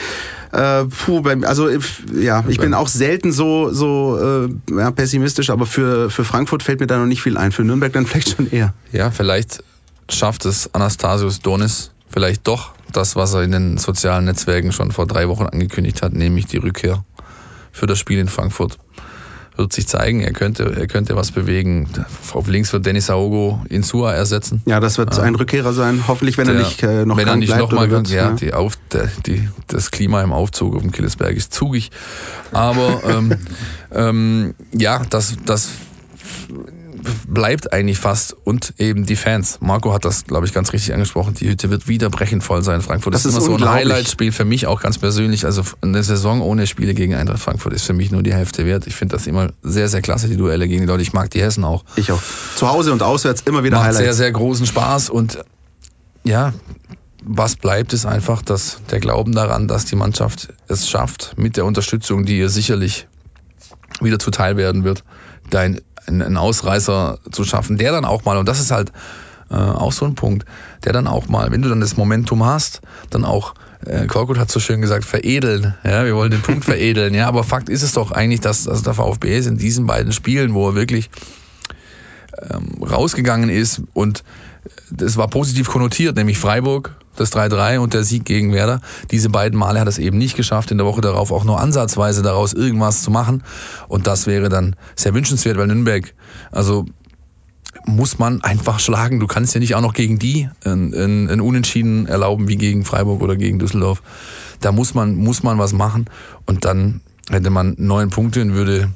[0.52, 1.70] Äh, puh, also
[2.14, 6.80] ja, ich bin auch selten so, so äh, ja, pessimistisch, aber für, für Frankfurt fällt
[6.80, 7.52] mir da noch nicht viel ein.
[7.52, 8.74] Für Nürnberg dann vielleicht schon eher.
[8.92, 9.62] Ja, vielleicht
[10.08, 15.06] schafft es Anastasius Donis vielleicht doch das, was er in den sozialen Netzwerken schon vor
[15.06, 17.04] drei Wochen angekündigt hat, nämlich die Rückkehr
[17.72, 18.78] für das Spiel in Frankfurt
[19.56, 21.88] wird sich zeigen, er könnte, er könnte was bewegen.
[22.32, 24.62] Auf links wird Dennis Aogo Insua ersetzen.
[24.64, 25.22] Ja, das wird ja.
[25.22, 26.04] ein Rückkehrer sein.
[26.08, 28.32] Hoffentlich, wenn der, er nicht äh, noch wenn er nicht noch mal wird, ja, ja.
[28.32, 31.90] Die Auf, der, die, das Klima im Aufzug auf dem Killesberg ist zugig.
[32.52, 33.36] Aber ähm,
[33.92, 35.68] ähm, ja, das, das
[37.26, 39.58] bleibt eigentlich fast und eben die Fans.
[39.60, 41.34] Marco hat das, glaube ich, ganz richtig angesprochen.
[41.34, 42.80] Die Hütte wird wieder brechend voll sein.
[42.80, 45.44] Frankfurt das, das ist immer so ein Highlight-Spiel für mich auch ganz persönlich.
[45.44, 48.86] Also eine Saison ohne Spiele gegen Eintracht Frankfurt ist für mich nur die Hälfte wert.
[48.86, 51.02] Ich finde das immer sehr, sehr klasse, die Duelle gegen die Leute.
[51.02, 51.84] Ich mag die Hessen auch.
[51.96, 52.22] Ich auch.
[52.56, 54.04] Zu Hause und auswärts immer wieder Macht Highlights.
[54.04, 55.38] sehr, sehr großen Spaß und
[56.24, 56.52] ja,
[57.24, 61.64] was bleibt, ist einfach dass der Glauben daran, dass die Mannschaft es schafft, mit der
[61.64, 63.06] Unterstützung, die ihr sicherlich
[64.00, 65.04] wieder zuteil werden wird,
[65.50, 65.68] da
[66.06, 68.92] einen Ausreißer zu schaffen, der dann auch mal, und das ist halt
[69.50, 70.46] äh, auch so ein Punkt,
[70.84, 72.80] der dann auch mal, wenn du dann das Momentum hast,
[73.10, 75.74] dann auch äh, Korkut hat so schön gesagt, veredeln.
[75.84, 77.14] Ja, wir wollen den Punkt veredeln.
[77.14, 80.12] Ja, aber Fakt ist es doch eigentlich, dass, dass der VfB ist in diesen beiden
[80.12, 81.10] Spielen, wo er wirklich
[82.50, 84.24] ähm, rausgegangen ist und
[84.90, 88.80] das war positiv konnotiert, nämlich Freiburg, das 3-3 und der Sieg gegen Werder.
[89.10, 92.22] Diese beiden Male hat es eben nicht geschafft, in der Woche darauf auch nur ansatzweise
[92.22, 93.42] daraus irgendwas zu machen.
[93.88, 96.14] Und das wäre dann sehr wünschenswert, weil Nürnberg,
[96.50, 96.86] also
[97.86, 99.18] muss man einfach schlagen.
[99.18, 102.84] Du kannst ja nicht auch noch gegen die ein, ein, ein Unentschieden erlauben wie gegen
[102.84, 104.02] Freiburg oder gegen Düsseldorf.
[104.60, 106.06] Da muss man, muss man was machen
[106.46, 108.90] und dann hätte man neun Punkte und würde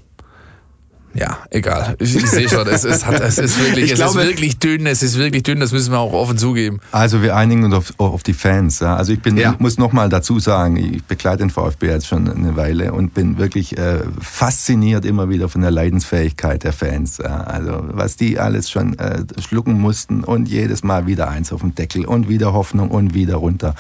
[1.19, 1.97] ja, egal.
[1.99, 5.03] Ich, ich sehe schon, es ist, es ist wirklich, es glaube, ist wirklich dünn, es
[5.03, 6.81] ist wirklich dünn, das müssen wir auch offen zugeben.
[6.93, 8.81] Also wir einigen uns auf, auf die Fans.
[8.81, 8.97] Ja.
[8.97, 9.55] Also ich bin, ja.
[9.59, 13.79] muss nochmal dazu sagen, ich begleite den VfB jetzt schon eine Weile und bin wirklich
[13.79, 17.19] äh, fasziniert immer wieder von der Leidensfähigkeit der Fans.
[17.19, 17.45] Ja.
[17.45, 21.75] Also was die alles schon äh, schlucken mussten und jedes Mal wieder eins auf dem
[21.75, 23.75] Deckel und wieder Hoffnung und wieder runter.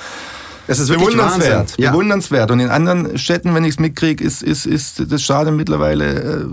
[0.67, 1.75] Das ist wirklich bewundernswert.
[1.79, 1.91] Ja.
[1.93, 2.51] Bewundernswert.
[2.51, 6.47] Und in anderen Städten, wenn ich es mitkriege, ist, ist, ist das Stadion mittlerweile äh,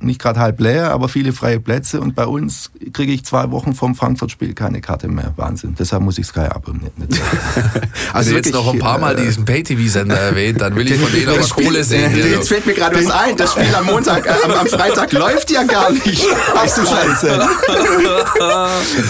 [0.00, 2.00] nicht gerade halb leer, aber viele freie Plätze.
[2.00, 5.32] Und bei uns kriege ich zwei Wochen vom Frankfurt-Spiel keine Karte mehr.
[5.36, 5.74] Wahnsinn.
[5.78, 6.92] Deshalb muss ich Sky abonnieren.
[8.12, 11.12] also Wenn jetzt noch ein paar Mal äh, diesen Pay-TV-Sender erwähnt, dann will ich von
[11.12, 12.12] denen aber Kohle sehen.
[12.16, 13.36] Jetzt fällt mir gerade was ein.
[13.36, 16.26] Das Spiel am Montag, äh, am, am, Freitag läuft ja gar nicht.
[16.54, 17.48] Ach du Scheiße.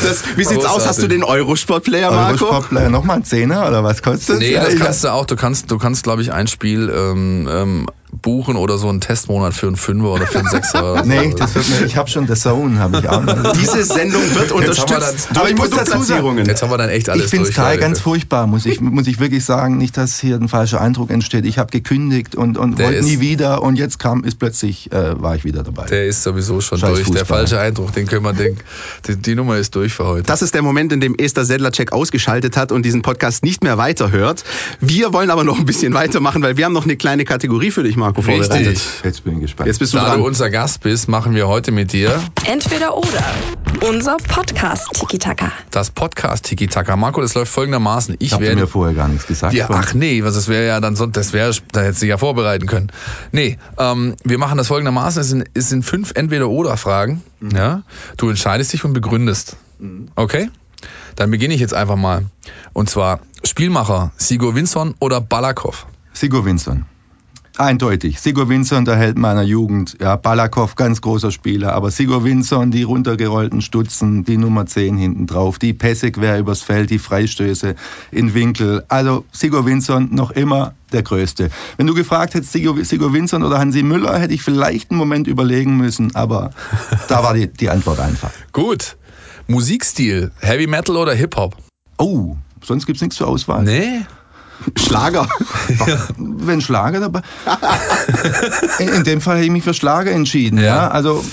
[0.02, 0.70] Das, wie sieht's Großartig.
[0.70, 0.86] aus?
[0.86, 2.44] Hast du den Eurosport-Player, Marco?
[2.44, 4.01] Eurosport-Player nochmal ein Zehner oder was?
[4.02, 5.26] Kostet Nee, das kannst du auch.
[5.26, 7.86] Du kannst, du kannst, glaube ich, ein Spiel ähm, ähm,
[8.20, 11.02] buchen oder so einen Testmonat für einen Fünfer oder für einen Sechser.
[11.06, 13.24] nee, das wird mir, ich habe schon The Zone, habe ich auch.
[13.60, 17.08] Diese Sendung wird unterstützt dann, aber ich muss dazu sagen, Jetzt haben wir dann echt
[17.08, 19.78] alles Ich finde Sky ganz furchtbar, muss ich, muss ich wirklich sagen.
[19.78, 21.46] Nicht, dass hier ein falscher Eindruck entsteht.
[21.46, 25.34] Ich habe gekündigt und, und wollte nie wieder und jetzt kam, ist plötzlich, äh, war
[25.34, 25.86] ich wieder dabei.
[25.86, 27.00] Der ist sowieso schon Scheiß durch.
[27.04, 27.16] Fußball.
[27.16, 28.60] Der falsche Eindruck, den können wir denken.
[29.06, 30.24] Die, die, Nummer ist durch für heute.
[30.24, 33.78] Das ist der Moment, in dem Esther Sedlacek ausgeschaltet hat und diesen Podcast nicht mehr
[33.78, 34.44] weiterhört.
[34.80, 37.82] Wir wollen aber noch ein bisschen weitermachen, weil wir haben noch eine kleine Kategorie für
[37.82, 38.80] dich, Marco, vorbereitet.
[39.04, 39.68] Jetzt bin ich gespannt.
[39.68, 40.18] Jetzt bist du da dran.
[40.18, 42.20] du unser Gast bist, machen wir heute mit dir.
[42.50, 43.24] Entweder oder.
[43.88, 45.52] Unser Podcast Tiki Taka.
[45.70, 46.96] Das Podcast Tiki Taka.
[46.96, 48.16] Marco, das läuft folgendermaßen.
[48.18, 49.54] Ich werde mir vorher gar nichts gesagt.
[49.54, 52.18] Ja, ach nee, was das wäre ja dann so, das wäre, da hättest du ja
[52.18, 52.90] vorbereiten können.
[53.30, 55.20] Nee, ähm, wir machen das folgendermaßen.
[55.20, 57.22] Es sind, es sind fünf Entweder oder Fragen.
[57.38, 57.50] Mhm.
[57.52, 57.82] Ja,
[58.16, 59.56] du entscheidest dich und begründest.
[59.78, 60.08] Mhm.
[60.16, 60.50] Okay?
[61.14, 62.24] Dann beginne ich jetzt einfach mal.
[62.72, 65.86] Und zwar Spielmacher, Sigur Winson oder Balakov?
[66.12, 66.86] Sigur Winson.
[67.58, 68.18] Eindeutig.
[68.18, 69.98] Sigur Winson, der Held meiner Jugend.
[70.00, 71.74] Ja, Balakov, ganz großer Spieler.
[71.74, 76.62] Aber Sigur Winson, die runtergerollten Stutzen, die Nummer 10 hinten drauf, die Pässe quer übers
[76.62, 77.74] Feld, die Freistöße
[78.10, 78.84] in Winkel.
[78.88, 81.50] Also Sigur Winson noch immer der Größte.
[81.76, 85.26] Wenn du gefragt hättest, Sigur, Sigur Winson oder Hansi Müller, hätte ich vielleicht einen Moment
[85.26, 86.14] überlegen müssen.
[86.14, 86.52] Aber
[87.08, 88.30] da war die, die Antwort einfach.
[88.52, 88.96] Gut.
[89.46, 91.56] Musikstil, Heavy Metal oder Hip-Hop?
[91.98, 93.62] Oh, sonst gibt es nichts zur Auswahl.
[93.64, 94.06] Nee.
[94.76, 95.28] Schlager.
[96.16, 97.22] Wenn Schlager dabei.
[98.78, 100.58] In, in, dem Fall hätte ich mich für Schlager entschieden.
[100.58, 100.64] Ja.
[100.64, 100.88] ja.
[100.88, 101.24] Also.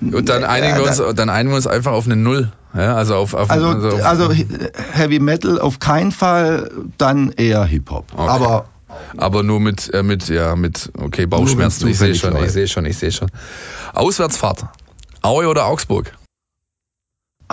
[0.00, 2.52] Und dann einigen, wir uns, dann einigen wir uns einfach auf eine Null.
[2.74, 4.32] Ja, also, auf, auf also, also, also
[4.92, 8.06] Heavy Metal auf keinen Fall, dann eher Hip Hop.
[8.12, 8.28] Okay.
[8.28, 8.66] Aber
[9.16, 11.88] aber nur mit, äh, mit, ja, mit, okay, Bauchschmerzen.
[11.88, 13.30] Ich sehe schon, ich sehe schon, ich sehe schon.
[13.92, 14.64] Auswärtsfahrt.
[15.22, 16.12] Aue oder Augsburg?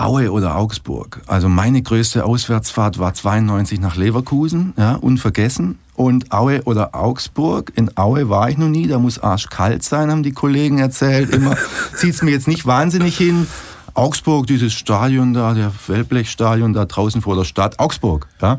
[0.02, 1.20] Aue oder Augsburg.
[1.26, 5.78] Also meine größte Auswärtsfahrt war 92 nach Leverkusen, ja, unvergessen.
[5.94, 7.72] Und Aue oder Augsburg.
[7.76, 11.30] In Aue war ich noch nie, da muss arschkalt sein, haben die Kollegen erzählt.
[11.30, 11.56] Immer
[11.96, 13.46] zieht es mir jetzt nicht wahnsinnig hin.
[13.94, 17.78] Augsburg, dieses Stadion da, der Wellblechstadion da draußen vor der Stadt.
[17.78, 18.58] Augsburg, ja.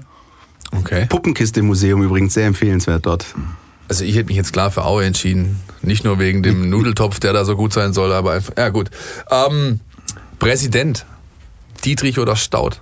[0.71, 1.05] Okay.
[1.07, 3.25] Puppenkiste-Museum übrigens sehr empfehlenswert dort.
[3.89, 5.59] Also ich hätte mich jetzt klar für Aue entschieden.
[5.81, 8.89] Nicht nur wegen dem Nudeltopf, der da so gut sein soll, aber einfach, ja gut.
[9.29, 9.79] Ähm,
[10.39, 11.05] Präsident,
[11.86, 12.81] Dietrich oder Staud?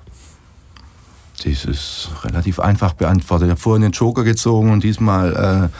[1.43, 3.47] Das ist relativ einfach beantwortet.
[3.47, 5.72] Ich habe vorhin den Joker gezogen und diesmal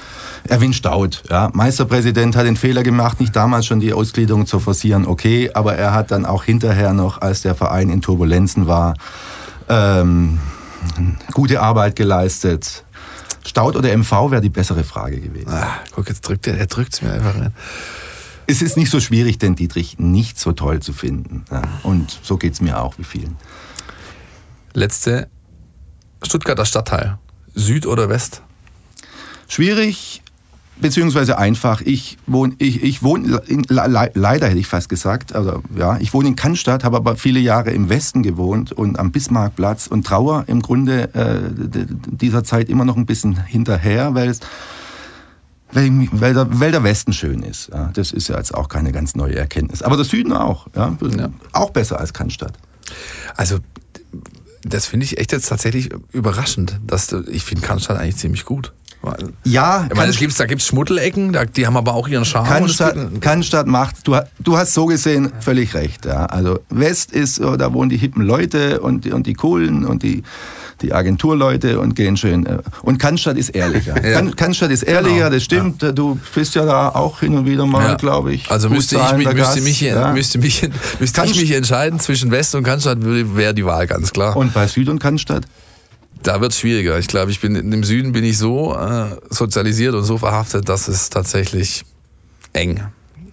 [0.47, 1.24] äh, Erwin Staud.
[1.30, 1.51] Ja.
[1.53, 5.93] Meisterpräsident hat den Fehler gemacht, nicht damals schon die Ausgliederung zu forcieren, okay, aber er
[5.93, 8.95] hat dann auch hinterher noch, als der Verein in Turbulenzen war,
[9.69, 10.39] ähm,
[11.32, 12.84] gute Arbeit geleistet.
[13.45, 15.49] Staud oder MV wäre die bessere Frage gewesen.
[15.49, 17.53] Ah, guck, jetzt drückt er, er drückt es mir einfach rein
[18.52, 21.45] es ist nicht so schwierig, den Dietrich nicht so toll zu finden.
[21.84, 23.38] Und so geht es mir auch wie vielen.
[24.74, 25.30] Letzte
[26.22, 27.18] Stuttgarter Stadtteil.
[27.56, 28.41] Süd oder West?
[29.47, 30.22] Schwierig.
[30.82, 31.82] beziehungsweise einfach.
[31.82, 36.30] Ich wohne, ich, ich wohne in, leider hätte ich fast gesagt, also ja, ich wohne
[36.30, 40.62] in Cannstatt, habe aber viele Jahre im Westen gewohnt und am Bismarckplatz und trauer im
[40.62, 41.39] Grunde äh,
[42.08, 44.39] dieser Zeit immer noch ein bisschen hinterher, weil es
[45.74, 47.69] weil, weil, der, weil der Westen schön ist.
[47.74, 49.82] Ja, das ist ja jetzt auch keine ganz neue Erkenntnis.
[49.82, 50.67] Aber der Süden auch.
[50.76, 51.30] Ja, ja.
[51.53, 52.53] Auch besser als Cannstatt.
[53.36, 53.59] Also
[54.63, 56.80] das finde ich echt jetzt tatsächlich überraschend.
[56.86, 58.74] Dass ich finde Cannstatt eigentlich ziemlich gut.
[59.43, 62.47] Ja, ich meine, gibt's, da gibt es Schmuddelecken, die haben aber auch ihren Charme.
[62.47, 66.05] Cannstatt, Cannstatt macht, du, du hast so gesehen völlig recht.
[66.05, 66.28] Ja.
[66.28, 70.22] Also West ist, da wohnen die hippen Leute und, und die coolen und die
[70.82, 72.45] die Agenturleute und gehen schön.
[72.45, 74.03] Äh, und Cannstatt ist ehrlicher.
[74.09, 74.21] ja.
[74.32, 75.29] Cannstatt ist ehrlicher, genau.
[75.29, 75.82] das stimmt.
[75.82, 75.91] Ja.
[75.91, 77.95] Du bist ja da auch hin und wieder mal, ja.
[77.95, 78.49] glaube ich.
[78.49, 80.11] Also müsste ich, mich, müsste, mich, ja.
[80.11, 80.69] müsste, mich,
[80.99, 84.36] müsste ich mich entscheiden zwischen West und Cannstatt, wäre die Wahl ganz klar.
[84.36, 85.45] Und bei Süd und Cannstatt?
[86.23, 86.99] Da wird es schwieriger.
[86.99, 90.88] Ich glaube, ich bin im Süden bin ich so äh, sozialisiert und so verhaftet, dass
[90.88, 91.84] es tatsächlich
[92.53, 92.82] eng.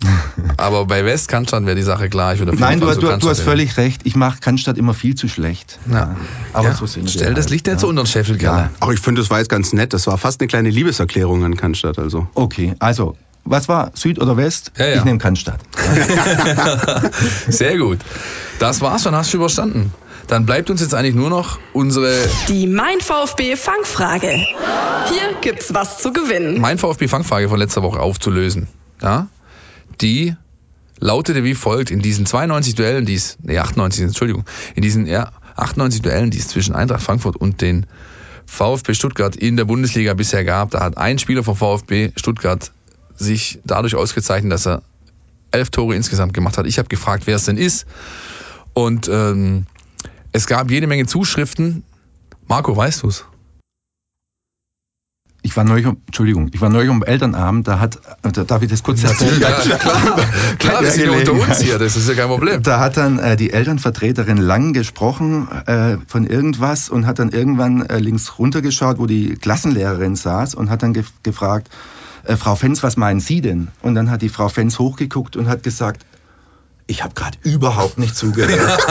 [0.57, 2.35] Aber bei West Cannstatt wäre die Sache klar.
[2.35, 4.03] Ich würde Nein, du, du, du hast völlig recht.
[4.05, 5.79] Ich mache Cannstatt immer viel zu schlecht.
[5.91, 6.17] Ja.
[6.53, 6.75] Aber ja.
[6.75, 8.71] so sind Stell das Licht nicht so unter den Scheffel, ja.
[8.81, 9.93] Auch ich finde, das war jetzt ganz nett.
[9.93, 11.99] Das war fast eine kleine Liebeserklärung an Cannstatt.
[11.99, 12.29] Also.
[12.35, 14.73] Okay, also was war Süd oder West?
[14.77, 14.97] Ja, ja.
[14.97, 15.61] Ich nehme Cannstatt.
[17.49, 17.99] Sehr gut.
[18.59, 19.93] Das war's schon, hast du überstanden.
[20.27, 22.15] Dann bleibt uns jetzt eigentlich nur noch unsere.
[22.49, 24.29] Die Mein VfB Fangfrage.
[24.31, 26.61] Hier gibt's was zu gewinnen.
[26.61, 28.69] Mein VfB Fangfrage von letzter Woche aufzulösen.
[29.01, 29.29] Ja?
[30.01, 30.35] Die
[31.01, 34.45] lautete wie folgt in diesen 92 Duellen, die es, nee, 98, Entschuldigung,
[34.75, 37.87] in diesen ja, 98 Duellen, die es zwischen Eintracht Frankfurt und den
[38.47, 42.73] VfB Stuttgart in der Bundesliga bisher gab, da hat ein Spieler vom VfB Stuttgart
[43.17, 44.83] sich dadurch ausgezeichnet, dass er
[45.51, 46.67] elf Tore insgesamt gemacht hat.
[46.67, 47.87] Ich habe gefragt, wer es denn ist.
[48.75, 49.67] Und ähm,
[50.33, 51.83] es gab jede Menge Zuschriften.
[52.47, 53.25] Marco, weißt du's?
[55.49, 58.83] Ich war neulich, Entschuldigung, ich war neulich um Elternabend, da hat, da darf ich das
[58.83, 59.41] kurz erzählen?
[59.41, 60.21] Ja, klar, klar,
[60.59, 62.63] klar wir sind unter uns hier, das ist ja kein Problem.
[62.63, 67.81] Da hat dann äh, die Elternvertreterin lang gesprochen äh, von irgendwas und hat dann irgendwann
[67.87, 71.71] äh, links runtergeschaut, wo die Klassenlehrerin saß und hat dann ge gefragt,
[72.25, 73.69] äh, Frau Fenz, was meinen Sie denn?
[73.81, 76.05] Und dann hat die Frau Fenz hochgeguckt und hat gesagt,
[76.89, 78.87] ich habe gerade überhaupt nicht zugehört.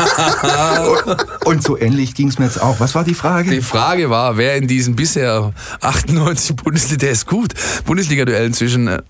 [1.45, 2.79] und so ähnlich ging es mir jetzt auch.
[2.79, 3.49] Was war die Frage?
[3.49, 7.53] Die Frage war, wer in diesen bisher 98 Bundesliga, der ist gut,
[7.85, 9.01] Bundesliga-Duellen zwischen äh,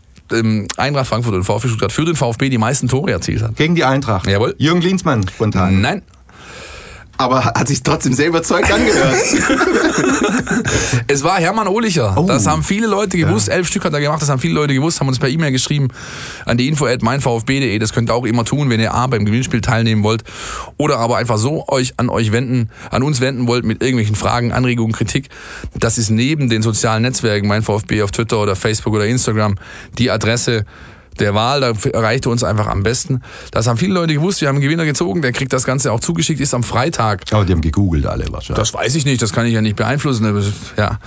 [0.78, 3.56] Eintracht Frankfurt und VfB Stuttgart für den VfB die meisten Tore erzielt hat.
[3.58, 4.28] Gegen die Eintracht?
[4.28, 4.56] Jawohl.
[4.58, 5.82] Jürgen Klinsmann spontan?
[5.82, 6.02] Nein
[7.18, 9.16] aber hat sich trotzdem sehr überzeugt angehört.
[11.08, 12.16] es war Hermann Ohlicher.
[12.18, 12.28] Oh.
[12.28, 13.48] Das haben viele Leute gewusst.
[13.48, 13.56] Ja.
[13.56, 14.22] Elf Stück hat er gemacht.
[14.22, 15.00] Das haben viele Leute gewusst.
[15.00, 15.88] Haben uns per E-Mail geschrieben
[16.46, 17.80] an die info at meinvfb.de.
[17.80, 20.24] Das könnt ihr auch immer tun, wenn ihr A beim Gewinnspiel teilnehmen wollt
[20.78, 24.52] oder aber einfach so euch an euch wenden, an uns wenden wollt mit irgendwelchen Fragen,
[24.52, 25.30] Anregungen, Kritik.
[25.74, 29.56] Das ist neben den sozialen Netzwerken, mein VfB auf Twitter oder Facebook oder Instagram,
[29.98, 30.66] die Adresse
[31.20, 33.22] der Wahl, da erreichte uns einfach am besten.
[33.52, 36.00] Das haben viele Leute gewusst, wir haben einen Gewinner gezogen, der kriegt das Ganze auch
[36.00, 37.24] zugeschickt, ist am Freitag.
[37.32, 38.60] Aber die haben gegoogelt alle wahrscheinlich.
[38.60, 40.26] Das weiß ich nicht, das kann ich ja nicht beeinflussen.
[40.78, 41.00] Ja.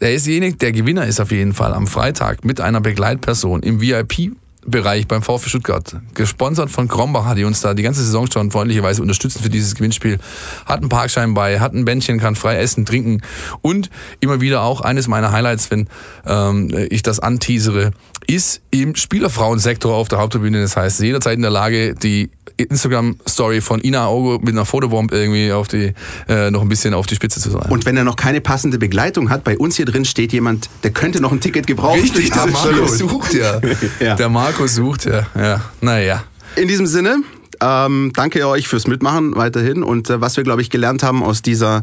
[0.00, 3.80] Der ist derjenige, der Gewinner ist auf jeden Fall am Freitag mit einer Begleitperson im
[3.80, 4.32] VIP
[4.66, 5.96] Bereich beim VfB Stuttgart.
[6.14, 10.18] Gesponsert von Krombach, die uns da die ganze Saison schon freundlicherweise unterstützen für dieses Gewinnspiel.
[10.64, 13.20] Hat einen Parkschein bei, hat ein Bändchen, kann frei essen, trinken
[13.60, 13.90] und
[14.20, 15.88] immer wieder auch eines meiner Highlights, wenn
[16.26, 17.90] ähm, ich das anteasere,
[18.26, 20.60] ist im Spielerfrauensektor auf der Haupttribüne.
[20.60, 25.52] Das heißt, jederzeit in der Lage, die Instagram-Story von Ina Augo mit einer Fotobomb irgendwie
[25.52, 25.94] auf die,
[26.28, 27.70] äh, noch ein bisschen auf die Spitze zu sein.
[27.70, 30.92] Und wenn er noch keine passende Begleitung hat, bei uns hier drin steht jemand, der
[30.92, 32.00] könnte noch ein Ticket gebrauchen.
[32.00, 33.60] Richtig, der Marco sucht ja.
[34.00, 34.14] ja.
[34.14, 35.26] Der Marco sucht ja.
[35.34, 35.60] ja.
[35.80, 36.24] Naja.
[36.56, 37.22] In diesem Sinne,
[37.60, 39.82] ähm, danke euch fürs Mitmachen weiterhin.
[39.82, 41.82] Und äh, was wir, glaube ich, gelernt haben aus dieser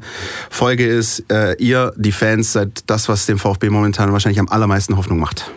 [0.49, 4.97] Folge ist, äh, ihr, die Fans, seid das, was dem VfB momentan wahrscheinlich am allermeisten
[4.97, 5.51] Hoffnung macht.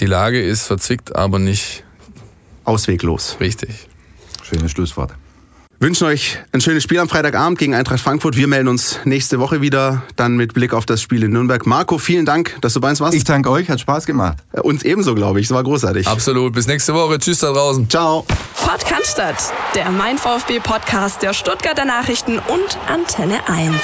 [0.00, 1.84] Die Lage ist verzwickt, aber nicht
[2.64, 3.36] ausweglos.
[3.38, 3.88] Richtig.
[4.42, 5.12] Schönes Schlusswort.
[5.82, 8.36] Wünschen euch ein schönes Spiel am Freitagabend gegen Eintracht Frankfurt.
[8.36, 11.64] Wir melden uns nächste Woche wieder, dann mit Blick auf das Spiel in Nürnberg.
[11.64, 13.14] Marco, vielen Dank, dass du bei uns warst.
[13.14, 14.38] Ich danke euch, hat Spaß gemacht.
[14.52, 15.46] Äh, uns ebenso, glaube ich.
[15.46, 16.06] Es war großartig.
[16.06, 16.52] Absolut.
[16.52, 17.18] Bis nächste Woche.
[17.18, 17.88] Tschüss da draußen.
[17.88, 18.26] Ciao.
[18.54, 23.74] Fort Cannstatt, der Mein VfB Podcast der Stuttgarter Nachrichten und Antenne 1.